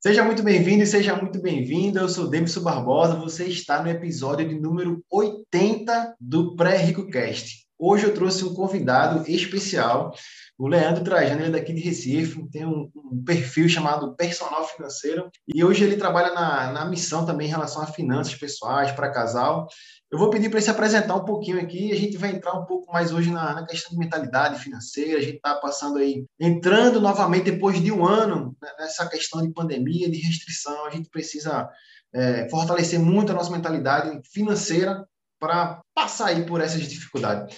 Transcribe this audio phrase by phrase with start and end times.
[0.00, 1.98] Seja muito bem-vindo e seja muito bem-vinda.
[1.98, 3.16] Eu sou Demison Barbosa.
[3.16, 7.66] Você está no episódio de número 80 do Pré-Rico Cast.
[7.76, 10.14] Hoje eu trouxe um convidado especial,
[10.58, 15.30] o Leandro Trajano, ele é daqui de Recife, tem um, um, perfil chamado Personal Financeiro,
[15.46, 19.68] e hoje ele trabalha na, na missão também em relação a finanças pessoais para casal.
[20.10, 22.64] Eu vou pedir para ele se apresentar um pouquinho aqui, a gente vai entrar um
[22.64, 27.00] pouco mais hoje na, na questão de mentalidade financeira, a gente está passando aí, entrando
[27.00, 31.68] novamente depois de um ano né, nessa questão de pandemia, de restrição, a gente precisa
[32.12, 35.06] é, fortalecer muito a nossa mentalidade financeira
[35.38, 37.56] para passar aí por essas dificuldades.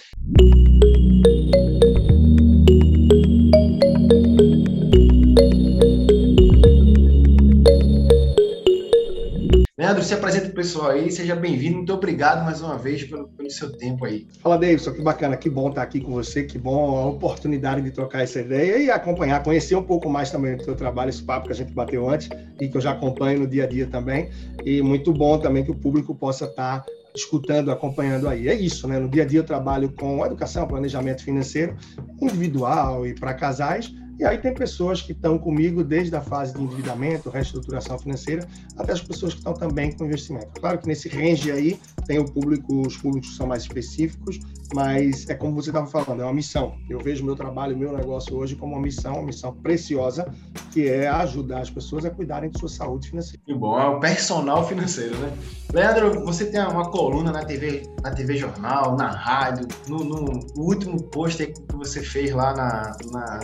[9.91, 13.49] Leandro, se apresenta o pessoal aí, seja bem-vindo, muito obrigado mais uma vez pelo, pelo,
[13.51, 14.25] seu tempo aí.
[14.39, 17.91] Fala, Davidson, que bacana, que bom estar aqui com você, que bom a oportunidade de
[17.91, 21.47] trocar essa ideia e acompanhar, conhecer um pouco mais também do seu trabalho, esse papo
[21.47, 22.29] que a gente bateu antes
[22.61, 24.29] e que eu já acompanho no dia a dia também.
[24.63, 28.47] E muito bom também que o público possa estar escutando, acompanhando aí.
[28.47, 28.97] É isso, né?
[28.97, 31.75] No dia a dia eu trabalho com educação, planejamento financeiro
[32.21, 36.61] individual e para casais e aí tem pessoas que estão comigo desde a fase de
[36.61, 40.47] endividamento, reestruturação financeira, até as pessoas que estão também com investimento.
[40.59, 44.39] Claro que nesse range aí tem o público, os públicos são mais específicos,
[44.73, 46.75] mas é como você estava falando, é uma missão.
[46.89, 50.31] Eu vejo meu trabalho, meu negócio hoje como uma missão, uma missão preciosa,
[50.71, 53.41] que é ajudar as pessoas a cuidarem de sua saúde financeira.
[53.45, 55.31] Que bom, é o personal financeiro, né?
[55.73, 61.01] Leandro, você tem uma coluna na TV, na TV Jornal, na rádio, no, no último
[61.03, 63.39] post que você fez lá na, na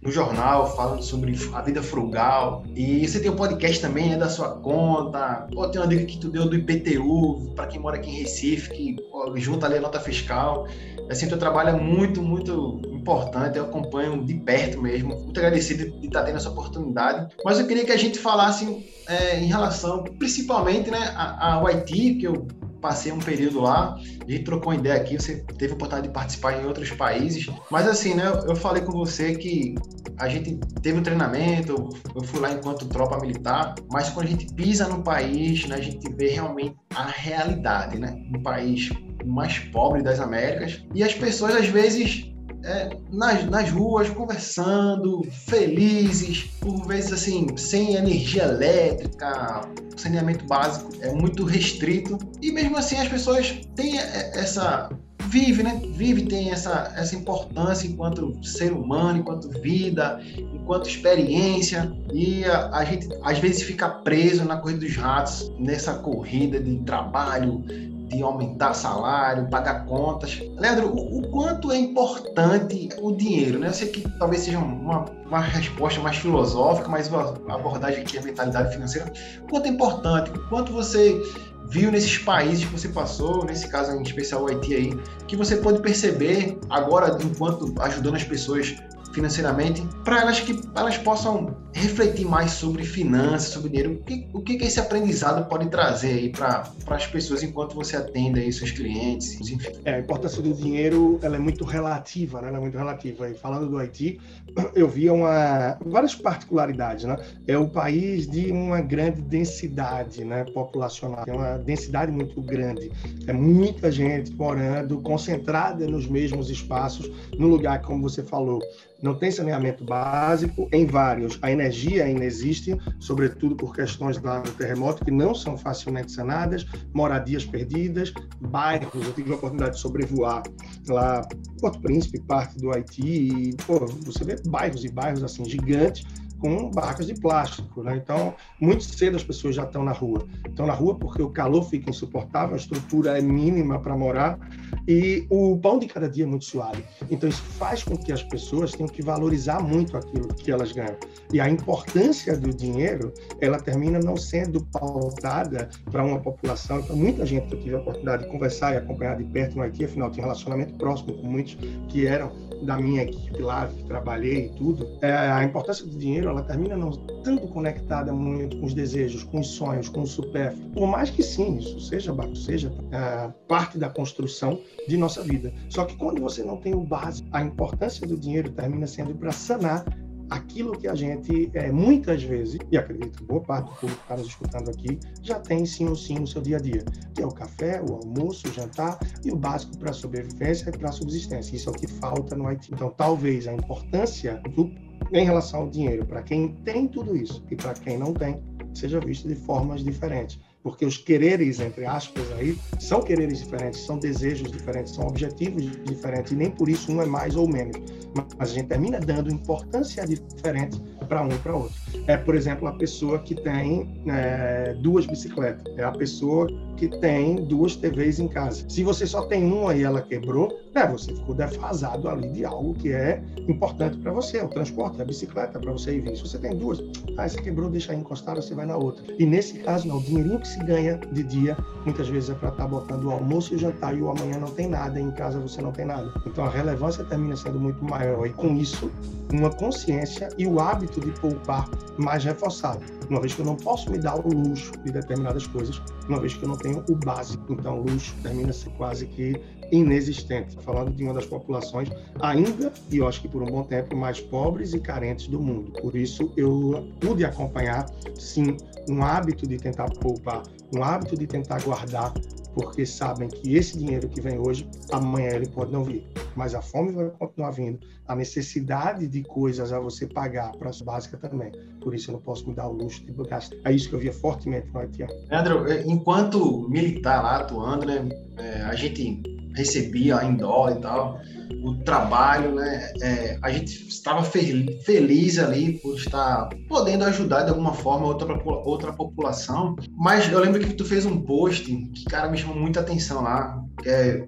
[0.00, 2.64] no jornal falando sobre a vida frugal.
[2.74, 5.46] E você tem um podcast também, é da sua conta.
[5.52, 8.70] Pô, tem uma dica que tu deu do IPTU, para quem mora aqui em Recife,
[8.70, 10.68] que pô, junta ali a nota fiscal.
[11.10, 15.08] Assim, teu trabalho é muito, muito importante, eu acompanho de perto mesmo.
[15.08, 17.34] Muito agradecido de estar tendo essa oportunidade.
[17.44, 22.26] Mas eu queria que a gente falasse é, em relação, principalmente, né, ao Haiti, que
[22.26, 22.46] eu
[22.80, 26.12] passei um período lá, a gente trocou uma ideia aqui, você teve a oportunidade de
[26.12, 29.74] participar em outros países, mas assim, né, eu falei com você que
[30.18, 34.52] a gente teve um treinamento, eu fui lá enquanto tropa militar, mas quando a gente
[34.54, 38.90] pisa no país, né, a gente vê realmente a realidade, né, um país
[39.24, 42.32] mais pobre das Américas, e as pessoas às vezes
[42.64, 51.12] é, nas, nas ruas, conversando, felizes, por vezes assim, sem energia elétrica, saneamento básico é
[51.12, 54.88] muito restrito, e mesmo assim as pessoas têm essa
[55.28, 55.80] vive, né?
[55.92, 61.92] Vive tem essa, essa importância enquanto ser humano, enquanto vida, enquanto experiência.
[62.12, 66.78] E a, a, gente às vezes fica preso na corrida dos ratos, nessa corrida de
[66.78, 67.62] trabalho,
[68.08, 70.40] de aumentar salário, pagar contas.
[70.56, 73.58] Leandro, o, o, quanto é importante o dinheiro?
[73.58, 73.68] Né?
[73.68, 78.20] Eu sei que talvez seja uma, uma resposta mais filosófica, mas a abordagem aqui é
[78.20, 79.12] a mentalidade financeira.
[79.42, 80.30] O quanto é importante?
[80.30, 81.20] O quanto você
[81.68, 85.56] viu nesses países que você passou, nesse caso em especial o Haiti aí, que você
[85.56, 88.74] pode perceber agora, enquanto ajudando as pessoas
[89.12, 93.92] financeiramente, para elas que elas possam refletir mais sobre finanças, sobre dinheiro.
[93.92, 98.40] O que, o que esse aprendizado pode trazer aí para as pessoas enquanto você atende
[98.40, 99.58] aí seus clientes, enfim?
[99.84, 102.48] É, a importância do dinheiro ela é muito relativa, né?
[102.48, 103.28] Ela é muito relativa.
[103.28, 104.20] E falando do Haiti,
[104.74, 107.16] eu via uma, várias particularidades, né?
[107.46, 110.44] É o país de uma grande densidade, né?
[110.44, 112.90] Populacional, tem uma densidade muito grande.
[113.26, 118.60] É muita gente morando concentrada nos mesmos espaços, no lugar como você falou,
[119.00, 121.38] não tem saneamento básico em vários.
[121.40, 121.67] A energia
[122.00, 129.06] ainda existe, sobretudo por questões do terremoto que não são facilmente sanadas, moradias perdidas, bairros.
[129.06, 130.42] Eu tive a oportunidade de sobrevoar
[130.88, 131.22] lá
[131.60, 136.04] Porto Príncipe, parte do Haiti, e pô, você vê bairros e bairros assim gigantes
[136.38, 137.82] com barracas de plástico.
[137.82, 137.96] Né?
[137.96, 140.26] Então, muito cedo as pessoas já estão na rua.
[140.46, 144.38] Estão na rua porque o calor fica insuportável, a estrutura é mínima para morar
[144.86, 146.84] e o pão de cada dia é muito suave.
[147.10, 150.96] Então, isso faz com que as pessoas tenham que valorizar muito aquilo que elas ganham.
[151.32, 156.80] E a importância do dinheiro, ela termina não sendo pautada para uma população.
[156.80, 159.62] Então, muita gente que eu tive a oportunidade de conversar e acompanhar de perto no
[159.62, 161.56] Haiti, afinal, tinha relacionamento próximo com muitos
[161.88, 166.27] que eram da minha equipe lá, que trabalhei e tudo, é, a importância do dinheiro,
[166.30, 166.90] ela termina não
[167.22, 170.70] tanto conectada muito com os desejos, com os sonhos, com o supérfluo.
[170.70, 175.52] Por mais que sim, isso seja, seja é, parte da construção de nossa vida.
[175.68, 179.32] Só que quando você não tem o básico, a importância do dinheiro termina sendo para
[179.32, 179.84] sanar
[180.30, 184.16] aquilo que a gente, é, muitas vezes, e acredito boa parte do público que está
[184.16, 186.84] nos escutando aqui, já tem sim ou sim no seu dia a dia,
[187.14, 190.76] que é o café, o almoço, o jantar e o básico para a sobrevivência e
[190.76, 191.56] para a subsistência.
[191.56, 192.72] Isso é o que falta no Haiti.
[192.72, 194.70] Então, talvez a importância do
[195.12, 198.42] em relação ao dinheiro, para quem tem tudo isso e para quem não tem,
[198.74, 203.98] seja visto de formas diferentes porque os quereres, entre aspas, aí, são quereres diferentes, são
[203.98, 207.76] desejos diferentes, são objetivos diferentes, e nem por isso um é mais ou menos.
[208.14, 211.74] Mas a gente termina dando importância diferente para um e para outro.
[212.06, 216.46] É, por exemplo, a pessoa que tem é, duas bicicletas, é a pessoa
[216.76, 218.64] que tem duas TVs em casa.
[218.68, 222.74] Se você só tem uma e ela quebrou, né, você ficou defasado ali de algo
[222.74, 226.16] que é importante para você, o transporte, a bicicleta para você ir vir.
[226.16, 226.80] Se você tem duas,
[227.16, 229.04] ah, você quebrou, deixa aí encostada, você vai na outra.
[229.18, 232.48] E nesse caso, não, o dinheirinho que se ganha de dia, muitas vezes é para
[232.48, 235.02] estar tá botando o almoço e o jantar e o amanhã não tem nada, e
[235.02, 236.12] em casa você não tem nada.
[236.26, 238.90] Então a relevância termina sendo muito maior e com isso,
[239.32, 241.68] uma consciência e o hábito de poupar
[241.98, 242.80] mais reforçado.
[243.08, 246.34] Uma vez que eu não posso me dar o luxo de determinadas coisas, uma vez
[246.34, 247.52] que eu não tenho o básico.
[247.52, 250.56] Então, o luxo termina se quase que inexistente.
[250.62, 251.88] Falando de uma das populações
[252.20, 255.72] ainda, e eu acho que por um bom tempo, mais pobres e carentes do mundo.
[255.80, 258.56] Por isso, eu pude acompanhar, sim,
[258.88, 260.42] um hábito de tentar poupar,
[260.74, 262.12] um hábito de tentar guardar,
[262.54, 266.04] porque sabem que esse dinheiro que vem hoje, amanhã ele pode não vir.
[266.34, 270.80] Mas a fome vai continuar vindo, a necessidade de coisas a você pagar para as
[270.80, 271.52] básicas também.
[271.80, 273.56] Por isso eu não posso me dar o luxo de gastar.
[273.64, 275.06] É isso que eu via fortemente no Haiti.
[275.30, 281.20] Leandro, é, enquanto militar lá atuando, né, é, a gente recebia em dólar e tal,
[281.62, 282.92] o trabalho, né?
[283.02, 288.92] É, a gente estava feliz ali por estar podendo ajudar de alguma forma outra, outra
[288.92, 289.76] população.
[289.96, 293.60] Mas eu lembro que tu fez um post que, cara, me chamou muita atenção lá,
[293.82, 294.26] que é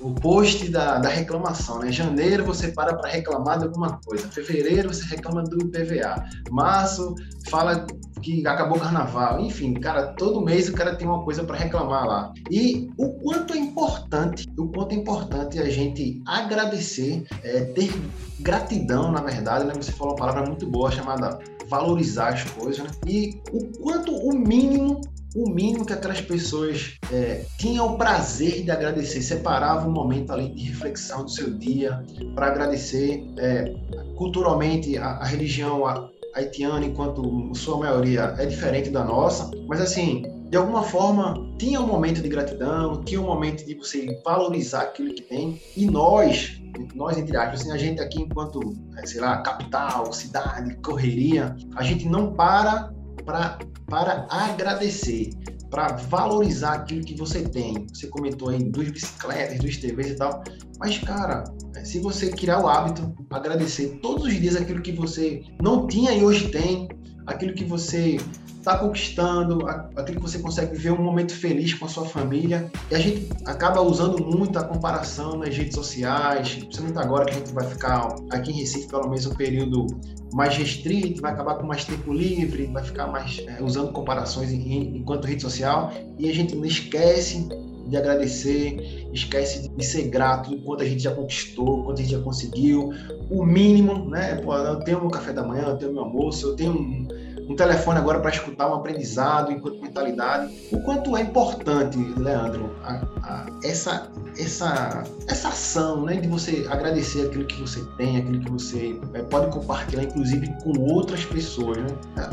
[0.00, 1.92] o, o post da, da reclamação, né?
[1.92, 7.14] Janeiro você para para reclamar de alguma coisa, fevereiro você reclama do PVA, março
[7.48, 7.86] fala
[8.24, 12.06] que acabou o carnaval, enfim, cara, todo mês o cara tem uma coisa para reclamar
[12.06, 12.32] lá.
[12.50, 17.92] E o quanto é importante, o quanto é importante a gente agradecer, é, ter
[18.40, 19.74] gratidão, na verdade, né?
[19.76, 21.38] Você falou uma palavra muito boa chamada
[21.68, 22.90] valorizar as coisas, né?
[23.06, 25.02] E o quanto o mínimo
[25.34, 30.54] o mínimo que aquelas pessoas é, tinham o prazer de agradecer, separava um momento ali
[30.54, 32.04] de reflexão do seu dia
[32.34, 33.24] para agradecer.
[33.38, 33.74] É,
[34.16, 40.22] culturalmente, a, a religião a, haitiana, enquanto sua maioria é diferente da nossa, mas assim,
[40.50, 45.14] de alguma forma, tinha um momento de gratidão, tinha um momento de você valorizar aquilo
[45.14, 46.60] que tem, e nós,
[46.94, 48.60] nós entre aspas, assim, a gente aqui enquanto,
[48.96, 52.92] é, sei lá, capital, cidade, correria, a gente não para
[53.24, 55.30] para para agradecer,
[55.70, 57.86] para valorizar aquilo que você tem.
[57.92, 60.42] Você comentou aí duas bicicletas, duas TVs e tal,
[60.78, 61.44] mas cara,
[61.84, 66.24] se você criar o hábito, agradecer todos os dias aquilo que você não tinha e
[66.24, 66.88] hoje tem,
[67.26, 68.16] aquilo que você
[68.64, 72.72] está conquistando, aquilo que você consegue viver um momento feliz com a sua família.
[72.90, 77.34] E a gente acaba usando muito a comparação nas redes sociais, principalmente agora que a
[77.34, 79.86] gente vai ficar aqui em Recife pelo menos um período
[80.32, 84.96] mais restrito, vai acabar com mais tempo livre, vai ficar mais é, usando comparações em,
[84.96, 87.46] enquanto rede social e a gente não esquece
[87.86, 92.20] de agradecer, esquece de ser grato quanto a gente já conquistou, quanto a gente já
[92.20, 92.94] conseguiu,
[93.30, 94.36] o mínimo, né?
[94.36, 97.06] Pô, eu tenho meu café da manhã, eu tenho meu almoço, eu tenho um,
[97.48, 100.52] um telefone agora para escutar um aprendizado enquanto mentalidade.
[100.72, 107.26] O quanto é importante, Leandro, a, a, essa, essa, essa ação né, de você agradecer
[107.26, 111.76] aquilo que você tem, aquilo que você é, pode compartilhar, inclusive com outras pessoas.
[111.78, 111.86] Né?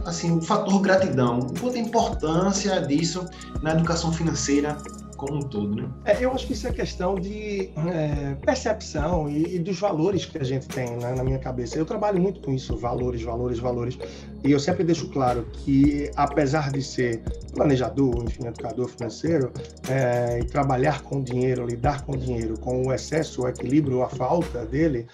[0.05, 3.25] Assim, o fator gratidão, o quanto a importância disso
[3.61, 4.77] na educação financeira
[5.21, 5.87] como um todo, né?
[6.03, 10.39] É, eu acho que isso é questão de é, percepção e, e, dos valores que
[10.39, 11.77] a gente tem né, na minha cabeça.
[11.77, 13.99] Eu trabalho muito com isso, valores, valores, valores.
[14.43, 17.21] E eu sempre deixo claro que, apesar de ser
[17.53, 19.51] planejador, enfim, educador financeiro,
[19.87, 24.65] é, e trabalhar com dinheiro, lidar com dinheiro, com o excesso, o equilíbrio, a falta
[24.65, 25.05] dele,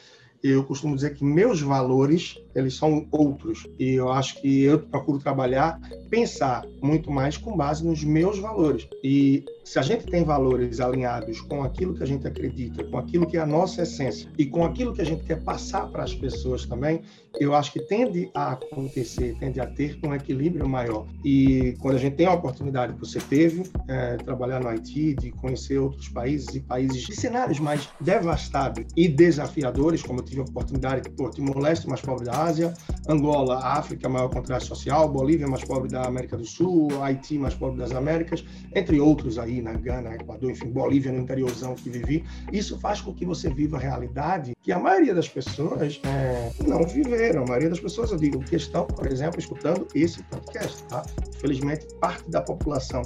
[0.42, 5.20] eu costumo dizer que meus valores eles são outros e eu acho que eu procuro
[5.20, 10.80] trabalhar pensar muito mais com base nos meus valores e se a gente tem valores
[10.80, 14.46] alinhados com aquilo que a gente acredita, com aquilo que é a nossa essência e
[14.46, 17.02] com aquilo que a gente quer passar para as pessoas também,
[17.38, 21.06] eu acho que tende a acontecer, tende a ter um equilíbrio maior.
[21.24, 25.32] E quando a gente tem a oportunidade que você teve, é, trabalhar no Haiti, de
[25.32, 30.44] conhecer outros países e países de cenários mais devastados e desafiadores, como eu tive a
[30.46, 32.74] oportunidade de Timor-Leste, mais pobre da Ásia,
[33.06, 37.78] Angola, África, maior contraste social, Bolívia, mais pobre da América do Sul, Haiti, mais pobre
[37.78, 42.24] das Américas, entre outros aí na Gana, Equador, enfim, Bolívia, no interiorzão que vivi.
[42.52, 46.86] Isso faz com que você viva a realidade que a maioria das pessoas é, não
[46.86, 47.44] viveram.
[47.44, 51.06] A maioria das pessoas, eu digo, que estão, por exemplo, escutando esse podcast, tá?
[51.36, 53.02] Infelizmente, parte da população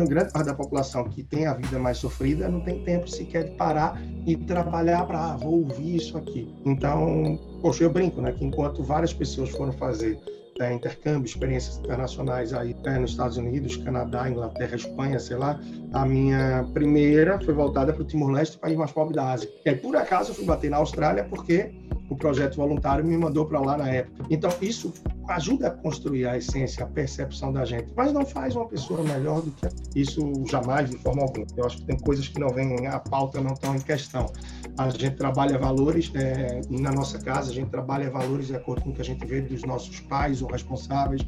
[0.00, 3.50] grande parte da população que tem a vida mais sofrida não tem tempo sequer de
[3.56, 6.52] parar e trabalhar para, ah, vou ouvir isso aqui.
[6.64, 10.18] Então, poxa, eu brinco, né, que enquanto várias pessoas foram fazer
[10.60, 15.58] é, intercâmbio, experiências internacionais aí é, nos Estados Unidos, Canadá, Inglaterra, Espanha, sei lá.
[15.92, 19.48] A minha primeira foi voltada para o Timor-Leste, país mais pobre da Ásia.
[19.64, 21.72] E aí, por acaso, eu fui bater na Austrália porque
[22.12, 24.26] o projeto voluntário me mandou para lá na época.
[24.30, 24.92] Então, isso
[25.28, 29.40] ajuda a construir a essência, a percepção da gente, mas não faz uma pessoa melhor
[29.40, 31.46] do que isso jamais, de forma alguma.
[31.56, 34.30] Eu acho que tem coisas que não vêm, a pauta não estão em questão.
[34.76, 38.90] A gente trabalha valores é, na nossa casa, a gente trabalha valores de acordo com
[38.90, 41.22] o que a gente vê dos nossos pais ou responsáveis,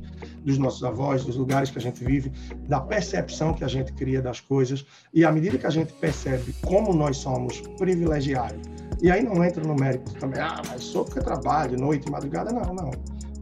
[0.44, 2.30] dos nossos avós, dos lugares que a gente vive,
[2.68, 4.84] da percepção que a gente cria das coisas.
[5.12, 9.62] E à medida que a gente percebe como nós somos privilegiados, e aí não entra
[9.62, 12.90] no mérito também, ah, mas sou porque trabalho, noite, madrugada, não, não.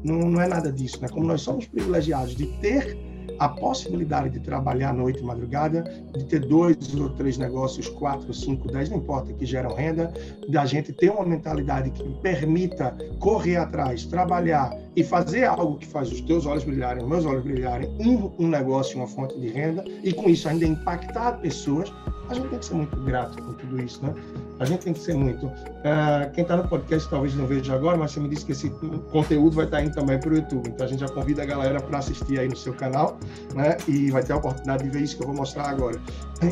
[0.02, 1.06] Não, não é nada disso, né?
[1.08, 2.98] Como nós somos privilegiados de ter
[3.38, 5.84] a possibilidade de trabalhar noite e madrugada,
[6.16, 10.12] de ter dois ou três negócios, quatro, cinco, dez, não importa, que geram renda,
[10.48, 16.10] da gente ter uma mentalidade que permita correr atrás, trabalhar e fazer algo que faz
[16.10, 19.84] os teus olhos brilharem, os meus olhos brilharem, em um negócio, uma fonte de renda,
[20.02, 21.92] e com isso ainda impactar pessoas,
[22.28, 24.14] a gente tem que ser muito grato por tudo isso, né?
[24.58, 25.46] A gente tem que ser muito.
[25.46, 28.70] Uh, quem está no podcast talvez não veja agora, mas você me disse que esse
[29.10, 30.68] conteúdo vai estar tá indo também para o YouTube.
[30.68, 33.18] Então a gente já convida a galera para assistir aí no seu canal,
[33.54, 33.76] né?
[33.88, 35.98] E vai ter a oportunidade de ver isso que eu vou mostrar agora.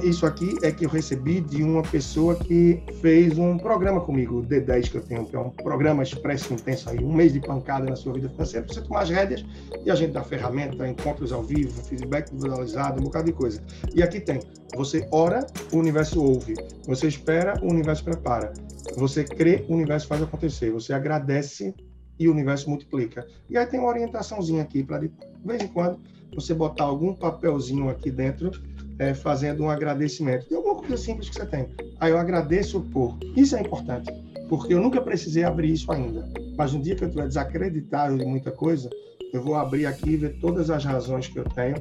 [0.03, 4.43] Isso aqui é que eu recebi de uma pessoa que fez um programa comigo, o
[4.43, 7.87] D10 que eu tenho, que é um programa expresso intenso aí, um mês de pancada
[7.87, 9.45] na sua vida financeira, para você tomar as rédeas
[9.85, 13.63] e a gente dá ferramenta, encontros ao vivo, feedback visualizado, um bocado de coisa.
[13.95, 14.41] E aqui tem,
[14.75, 16.55] você ora, o universo ouve.
[16.87, 18.53] Você espera, o universo prepara.
[18.97, 20.71] Você crê, o universo faz acontecer.
[20.71, 21.75] Você agradece
[22.19, 23.27] e o universo multiplica.
[23.49, 25.11] E aí tem uma orientaçãozinha aqui para de
[25.45, 25.99] vez em quando
[26.35, 28.51] você botar algum papelzinho aqui dentro
[28.99, 31.67] é, fazendo um agradecimento de alguma coisa simples que você tem.
[31.99, 33.19] Aí eu agradeço por.
[33.35, 34.13] Isso é importante,
[34.49, 36.29] porque eu nunca precisei abrir isso ainda.
[36.61, 38.90] Mas no dia que eu estiver desacreditado de muita coisa,
[39.33, 41.76] eu vou abrir aqui e ver todas as razões que eu tenho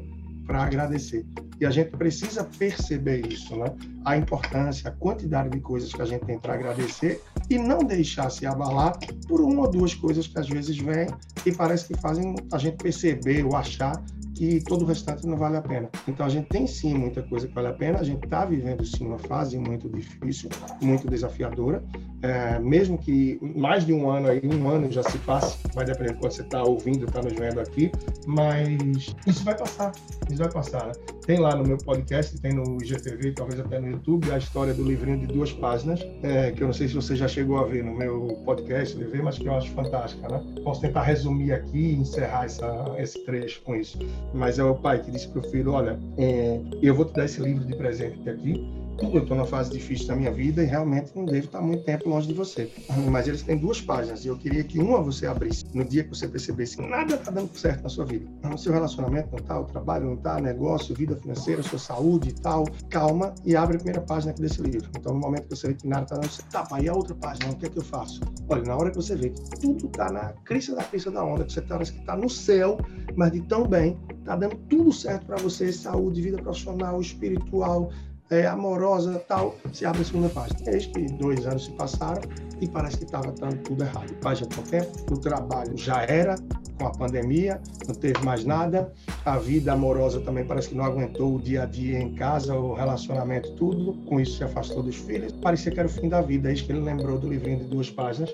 [0.47, 1.25] para agradecer.
[1.59, 3.75] E a gente precisa perceber isso, né?
[4.05, 8.29] A importância, a quantidade de coisas que a gente tem para agradecer e não deixar
[8.29, 11.07] se abalar por uma ou duas coisas que às vezes vêm
[11.45, 14.01] e parece que fazem a gente perceber ou achar
[14.33, 15.89] que todo o restante não vale a pena.
[16.07, 18.85] Então a gente tem sim muita coisa que vale a pena, a gente está vivendo
[18.85, 20.49] sim uma fase muito difícil,
[20.81, 21.83] muito desafiadora,
[22.21, 26.13] é, mesmo que mais de um ano aí, um ano já se passe, vai depender
[26.13, 27.91] de quando você está ouvindo, está nos vendo aqui,
[28.27, 29.91] mas isso vai passar,
[30.29, 30.87] isso vai passar.
[30.87, 30.93] Né?
[31.25, 34.83] Tem lá no meu podcast, tem no IGTV, talvez até no YouTube, a história do
[34.83, 37.83] livrinho de duas páginas, é, que eu não sei se você já chegou a ver
[37.83, 40.43] no meu podcast, mas que eu acho fantástica, né?
[40.63, 43.99] Posso tentar resumir aqui e encerrar essa, esse trecho com isso
[44.33, 47.25] mas é o pai que disse para o filho: Olha, é, eu vou te dar
[47.25, 48.65] esse livro de presente aqui.
[49.01, 52.09] Eu estou numa fase difícil da minha vida e realmente não devo estar muito tempo
[52.09, 52.71] longe de você.
[53.09, 56.09] Mas eles têm duas páginas e eu queria que uma você abrisse no dia que
[56.09, 58.29] você percebesse que nada está dando certo na sua vida.
[58.53, 62.33] O seu relacionamento não está, o trabalho não está, negócio, vida financeira, sua saúde e
[62.33, 62.65] tal.
[62.89, 64.89] Calma e abre a primeira página aqui desse livro.
[64.97, 66.93] Então, no momento que você vê que nada está dando certo, tá, pai, e a
[66.93, 67.51] outra página?
[67.51, 68.21] O que é que eu faço?
[68.49, 71.45] Olha, na hora que você vê que tudo está na crista da crista da onda,
[71.45, 72.77] que você que está no céu,
[73.15, 77.89] mas de tão bem, está dando tudo certo para você, saúde, vida profissional, espiritual,
[78.29, 80.59] é, amorosa tal, se abre a segunda página.
[80.67, 82.21] Eis que dois anos se passaram
[82.61, 84.13] e parece que estava tudo errado.
[84.21, 86.35] Página com tempo, o trabalho já era,
[86.77, 88.91] com a pandemia, não teve mais nada.
[89.25, 92.73] A vida amorosa também parece que não aguentou o dia a dia em casa, o
[92.73, 93.93] relacionamento, tudo.
[94.05, 95.31] Com isso se afastou dos filhos.
[95.33, 96.49] Parecia que era o fim da vida.
[96.49, 98.31] Eis que ele lembrou do livrinho de duas páginas.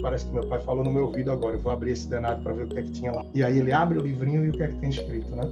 [0.00, 1.56] Parece que meu pai falou no meu ouvido agora.
[1.56, 3.24] Eu vou abrir esse danado para ver o que é que tinha lá.
[3.34, 5.42] E aí ele abre o livrinho e o que é que tem escrito, né?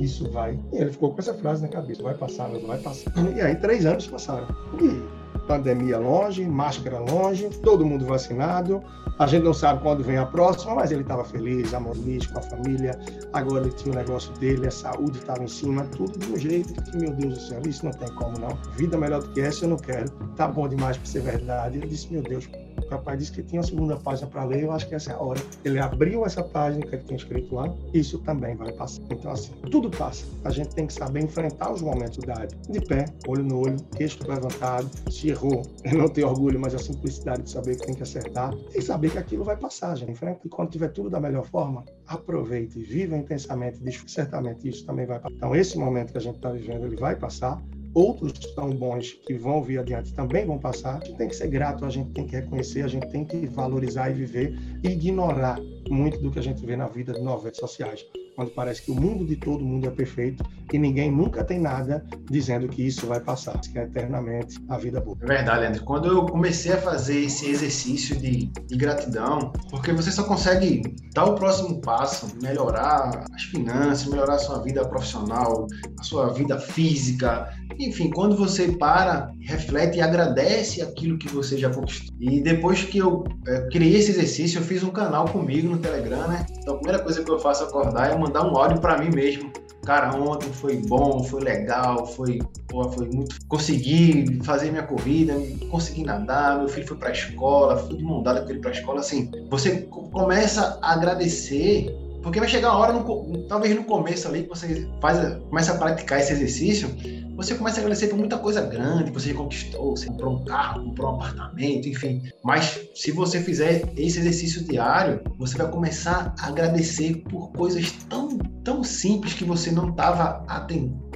[0.00, 0.58] Isso vai.
[0.72, 3.12] E ele ficou com essa frase na cabeça: vai passar, não vai passar.
[3.36, 4.48] E aí, três anos passaram.
[4.80, 8.82] E pandemia longe, máscara longe, todo mundo vacinado.
[9.18, 12.42] A gente não sabe quando vem a próxima, mas ele estava feliz, harmonioso com a
[12.42, 12.98] família.
[13.32, 16.72] Agora ele tinha o negócio dele, a saúde estava em cima, tudo de um jeito
[16.82, 18.56] que, meu Deus do céu, isso não tem como não.
[18.76, 20.10] Vida melhor do que essa eu não quero.
[20.36, 21.78] Tá bom demais para ser verdade.
[21.78, 22.48] Ele disse, meu Deus,
[22.84, 25.14] o rapaz disse que tinha a segunda página para ler, eu acho que essa é
[25.14, 25.40] a hora.
[25.64, 29.02] Ele abriu essa página que ele tinha escrito lá, isso também vai passar.
[29.10, 30.24] Então, assim, tudo passa.
[30.44, 34.18] A gente tem que saber enfrentar os momentos da de pé, olho no olho, queixo
[34.26, 35.62] levantado, se errou,
[35.92, 39.18] não ter orgulho, mas a simplicidade de saber que tem que acertar e saber que
[39.18, 40.12] aquilo vai passar, gente.
[40.12, 45.18] Enfrenta e quando tiver tudo da melhor forma, aproveite, viva intensamente, certamente isso também vai
[45.18, 45.34] passar.
[45.34, 47.62] Então, esse momento que a gente está vivendo, ele vai passar
[47.94, 51.00] outros tão bons que vão vir adiante também vão passar.
[51.02, 53.46] A gente tem que ser grato, a gente tem que reconhecer, a gente tem que
[53.46, 55.58] valorizar e viver e ignorar
[55.90, 58.04] muito do que a gente vê na vida de novelas sociais.
[58.38, 62.04] Onde parece que o mundo de todo mundo é perfeito e ninguém nunca tem nada
[62.30, 65.16] dizendo que isso vai passar, que é eternamente a vida boa.
[65.22, 65.84] É verdade, Leandro.
[65.84, 70.82] Quando eu comecei a fazer esse exercício de, de gratidão, porque você só consegue
[71.14, 75.66] dar o próximo passo, melhorar as finanças, melhorar a sua vida profissional,
[75.98, 81.70] a sua vida física, enfim, quando você para, reflete e agradece aquilo que você já
[81.70, 82.14] conquistou.
[82.20, 86.28] E depois que eu é, criei esse exercício, eu fiz um canal comigo no Telegram,
[86.28, 86.46] né?
[86.58, 89.50] Então a primeira coisa que eu faço acordar é mandar um áudio para mim mesmo.
[89.84, 92.38] Cara, ontem foi bom, foi legal, foi,
[92.68, 93.36] pô, foi muito.
[93.48, 95.34] Consegui fazer minha corrida,
[95.70, 98.70] consegui nadar, meu filho foi para a escola, fui de mão dada com ele para
[98.70, 99.00] a escola.
[99.00, 104.44] Assim, você começa a agradecer porque vai chegar a hora, no, talvez no começo ali,
[104.44, 106.88] que você faz, começa a praticar esse exercício,
[107.36, 110.84] você começa a agradecer por muita coisa grande que você conquistou, você comprou um carro,
[110.84, 112.22] comprou um apartamento, enfim.
[112.44, 118.36] Mas se você fizer esse exercício diário, você vai começar a agradecer por coisas tão,
[118.62, 120.44] tão simples que você não estava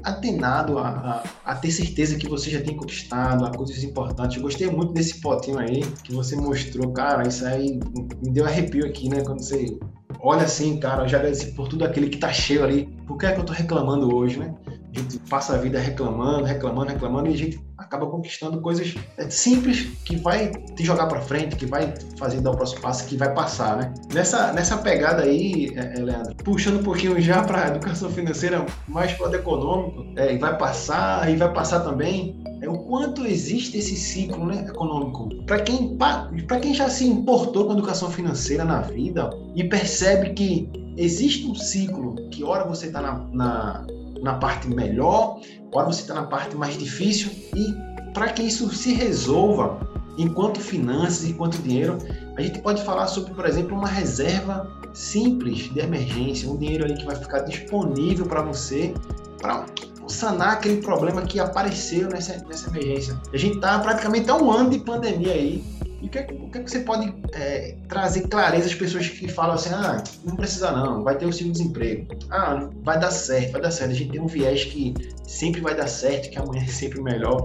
[0.03, 4.37] atenado a, a, a, ter certeza que você já tem conquistado, a coisas importantes.
[4.37, 7.29] Eu gostei muito desse potinho aí que você mostrou, cara.
[7.29, 7.79] Isso aí
[8.23, 9.23] me deu arrepio aqui, né?
[9.23, 9.79] Quando você
[10.21, 12.87] olha assim, cara, eu já agradeci por tudo aquele que tá cheio ali.
[13.07, 14.55] Por que é que eu tô reclamando hoje, né?
[14.97, 19.29] A gente passa a vida reclamando, reclamando, reclamando e a gente acaba conquistando coisas é,
[19.29, 23.17] simples que vai te jogar para frente, que vai fazer dar o próximo passo, que
[23.17, 23.95] vai passar, né?
[24.12, 29.12] Nessa, nessa pegada aí, é, é Leandro, puxando um pouquinho já para educação financeira, mais
[29.12, 33.76] para o econômico, é, e vai passar, e vai passar também é o quanto existe
[33.76, 35.29] esse ciclo né, econômico.
[35.45, 35.97] Para quem,
[36.62, 42.15] quem já se importou com educação financeira na vida e percebe que existe um ciclo,
[42.31, 43.87] que hora você está na, na,
[44.26, 45.40] na parte melhor,
[45.73, 47.75] hora você está na parte mais difícil, e
[48.12, 49.78] para que isso se resolva,
[50.18, 51.97] enquanto finanças, enquanto dinheiro,
[52.37, 56.95] a gente pode falar sobre, por exemplo, uma reserva simples de emergência, um dinheiro ali
[56.95, 58.92] que vai ficar disponível para você
[59.38, 59.66] para
[60.09, 63.21] sanar aquele problema que apareceu nessa, nessa emergência.
[63.33, 65.62] A gente está praticamente há um ano de pandemia aí.
[66.00, 69.09] E o que, é o que, é que você pode é, trazer clareza às pessoas
[69.09, 72.07] que falam assim: ah, não precisa não, vai ter o seguro-desemprego.
[72.31, 73.93] Ah, vai dar certo, vai dar certo.
[73.93, 74.95] A gente tem um viés que
[75.26, 77.44] sempre vai dar certo, que amanhã é sempre melhor.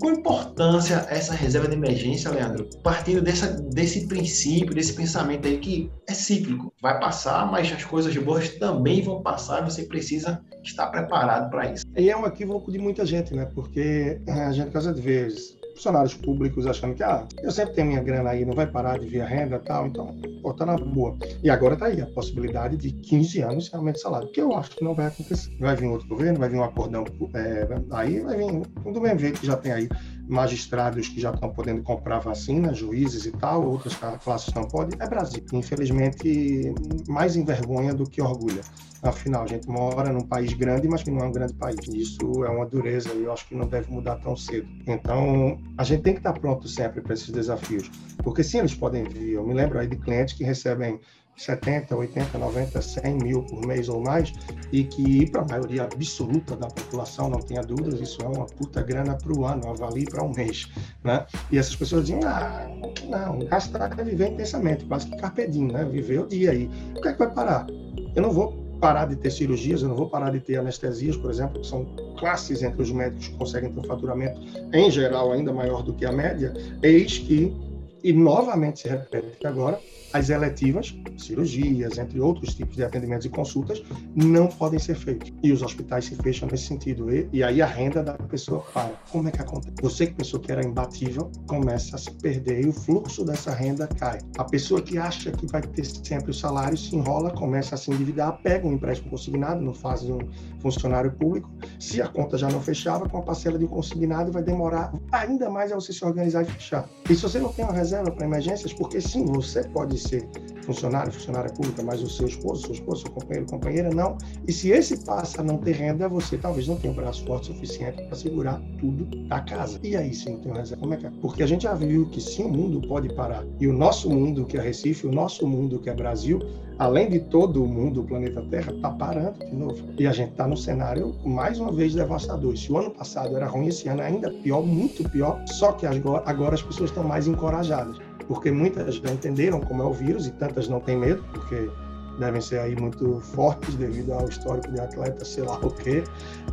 [0.00, 2.68] Qual a importância essa reserva de emergência, Leandro?
[2.82, 8.16] Partindo dessa, desse princípio, desse pensamento aí que é cíclico, vai passar, mas as coisas
[8.16, 11.84] boas também vão passar, você precisa estar preparado para isso.
[11.96, 13.48] E é um equívoco de muita gente, né?
[13.54, 18.30] Porque a gente de vezes funcionários públicos achando que, ah, eu sempre tenho minha grana
[18.30, 21.16] aí, não vai parar de vir a renda tal, então, pô, tá na boa.
[21.42, 24.82] E agora tá aí a possibilidade de 15 anos de salário, que eu acho que
[24.82, 25.54] não vai acontecer.
[25.60, 29.40] Vai vir outro governo, vai vir um acordão, é, aí vai vir, do mesmo jeito
[29.40, 29.88] que já tem aí
[30.28, 35.08] magistrados que já estão podendo comprar vacina, juízes e tal, outras classes não podem, é
[35.08, 35.44] Brasil.
[35.52, 36.74] Infelizmente,
[37.08, 38.62] mais envergonha do que orgulha.
[39.02, 41.76] Afinal, a gente mora num país grande, mas que não é um grande país.
[41.88, 44.66] Isso é uma dureza e eu acho que não deve mudar tão cedo.
[44.86, 49.04] Então, a gente tem que estar pronto sempre para esses desafios, porque sim, eles podem
[49.04, 49.34] vir.
[49.34, 50.98] Eu me lembro aí de clientes que recebem
[51.36, 54.32] 70, 80, 90, 100 mil por mês ou mais,
[54.72, 58.82] e que para a maioria absoluta da população, não tenha dúvidas, isso é uma puta
[58.82, 60.68] grana para o ano, avalie para um mês.
[61.04, 61.26] Né?
[61.50, 62.68] E essas pessoas dizem, ah,
[63.08, 65.84] não, gastar é viver intensamente, quase que carpedinho, né?
[65.84, 66.70] viver o dia aí.
[66.96, 67.66] O que é que vai parar?
[68.14, 71.30] Eu não vou parar de ter cirurgias, eu não vou parar de ter anestesias, por
[71.30, 71.84] exemplo, que são
[72.18, 74.40] classes entre os médicos que conseguem ter um faturamento,
[74.72, 77.54] em geral, ainda maior do que a média, eis que,
[78.02, 79.80] e novamente se repete agora,
[80.16, 83.82] as eletivas, cirurgias, entre outros tipos de atendimentos e consultas,
[84.14, 85.30] não podem ser feitos.
[85.42, 87.14] E os hospitais se fecham nesse sentido.
[87.14, 88.94] E, e aí a renda da pessoa para.
[89.10, 89.74] Como é que acontece?
[89.82, 93.86] Você que pensou que era imbatível, começa a se perder e o fluxo dessa renda
[93.86, 94.18] cai.
[94.38, 97.90] A pessoa que acha que vai ter sempre o salário se enrola, começa a se
[97.90, 100.18] endividar, pega um empréstimo consignado, não faz um
[100.60, 101.50] funcionário público.
[101.78, 105.72] Se a conta já não fechava, com a parcela de consignado vai demorar ainda mais
[105.72, 106.88] a você se organizar e fechar.
[107.08, 110.28] E se você não tem uma reserva para emergências, porque sim, você pode ser
[110.66, 114.18] funcionário, funcionária pública, mas o seu esposo, seu esposo, seu companheiro, companheira, não.
[114.46, 117.46] E se esse passa a não ter renda, você talvez não tenha um braço forte
[117.46, 119.78] suficiente para segurar tudo da casa.
[119.82, 121.12] E aí, não tem reserva, como é que é?
[121.22, 123.44] Porque a gente já viu que sim, o mundo pode parar.
[123.60, 126.40] E o nosso mundo, que é Recife, o nosso mundo, que é Brasil,
[126.78, 129.76] além de todo o mundo, o planeta Terra, está parando de novo.
[129.98, 132.56] E a gente está no cenário, mais uma vez, devastador.
[132.56, 135.86] Se o ano passado era ruim, esse ano é ainda pior, muito pior, só que
[135.86, 140.32] agora as pessoas estão mais encorajadas porque muitas já entenderam como é o vírus e
[140.32, 141.70] tantas não têm medo, porque
[142.18, 146.02] devem ser aí muito fortes devido ao histórico de atleta, sei lá o quê.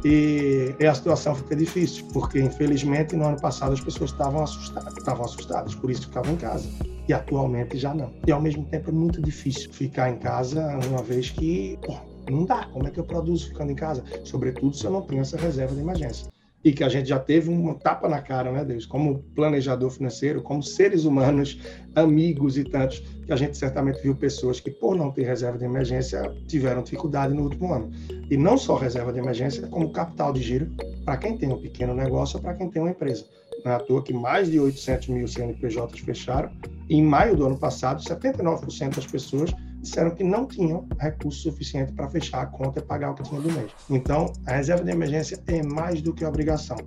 [0.03, 5.25] E, a situação fica difícil, porque infelizmente no ano passado as pessoas estavam assustadas, estavam
[5.25, 6.67] assustadas, por isso ficavam em casa.
[7.07, 8.11] E atualmente já não.
[8.25, 11.95] E ao mesmo tempo é muito difícil ficar em casa, uma vez que pô,
[12.29, 12.65] Não dá.
[12.71, 14.03] Como é que eu produzo ficando em casa?
[14.23, 16.32] Sobretudo se eu não tenho essa reserva de emergência
[16.63, 18.85] e que a gente já teve um tapa na cara, né, Deus?
[18.85, 21.59] Como planejador financeiro, como seres humanos,
[21.95, 25.65] amigos e tantos, que a gente certamente viu pessoas que, por não ter reserva de
[25.65, 27.91] emergência, tiveram dificuldade no último ano.
[28.29, 30.67] E não só reserva de emergência, como capital de giro
[31.03, 33.25] para quem tem um pequeno negócio ou para quem tem uma empresa.
[33.63, 36.49] Não é à toa que mais de 800 mil CNPJs fecharam.
[36.89, 41.91] E em maio do ano passado, 79% das pessoas disseram que não tinham recurso suficiente
[41.91, 43.71] para fechar a conta e pagar o que tinha do mês.
[43.89, 46.77] Então, a reserva de emergência é mais do que obrigação.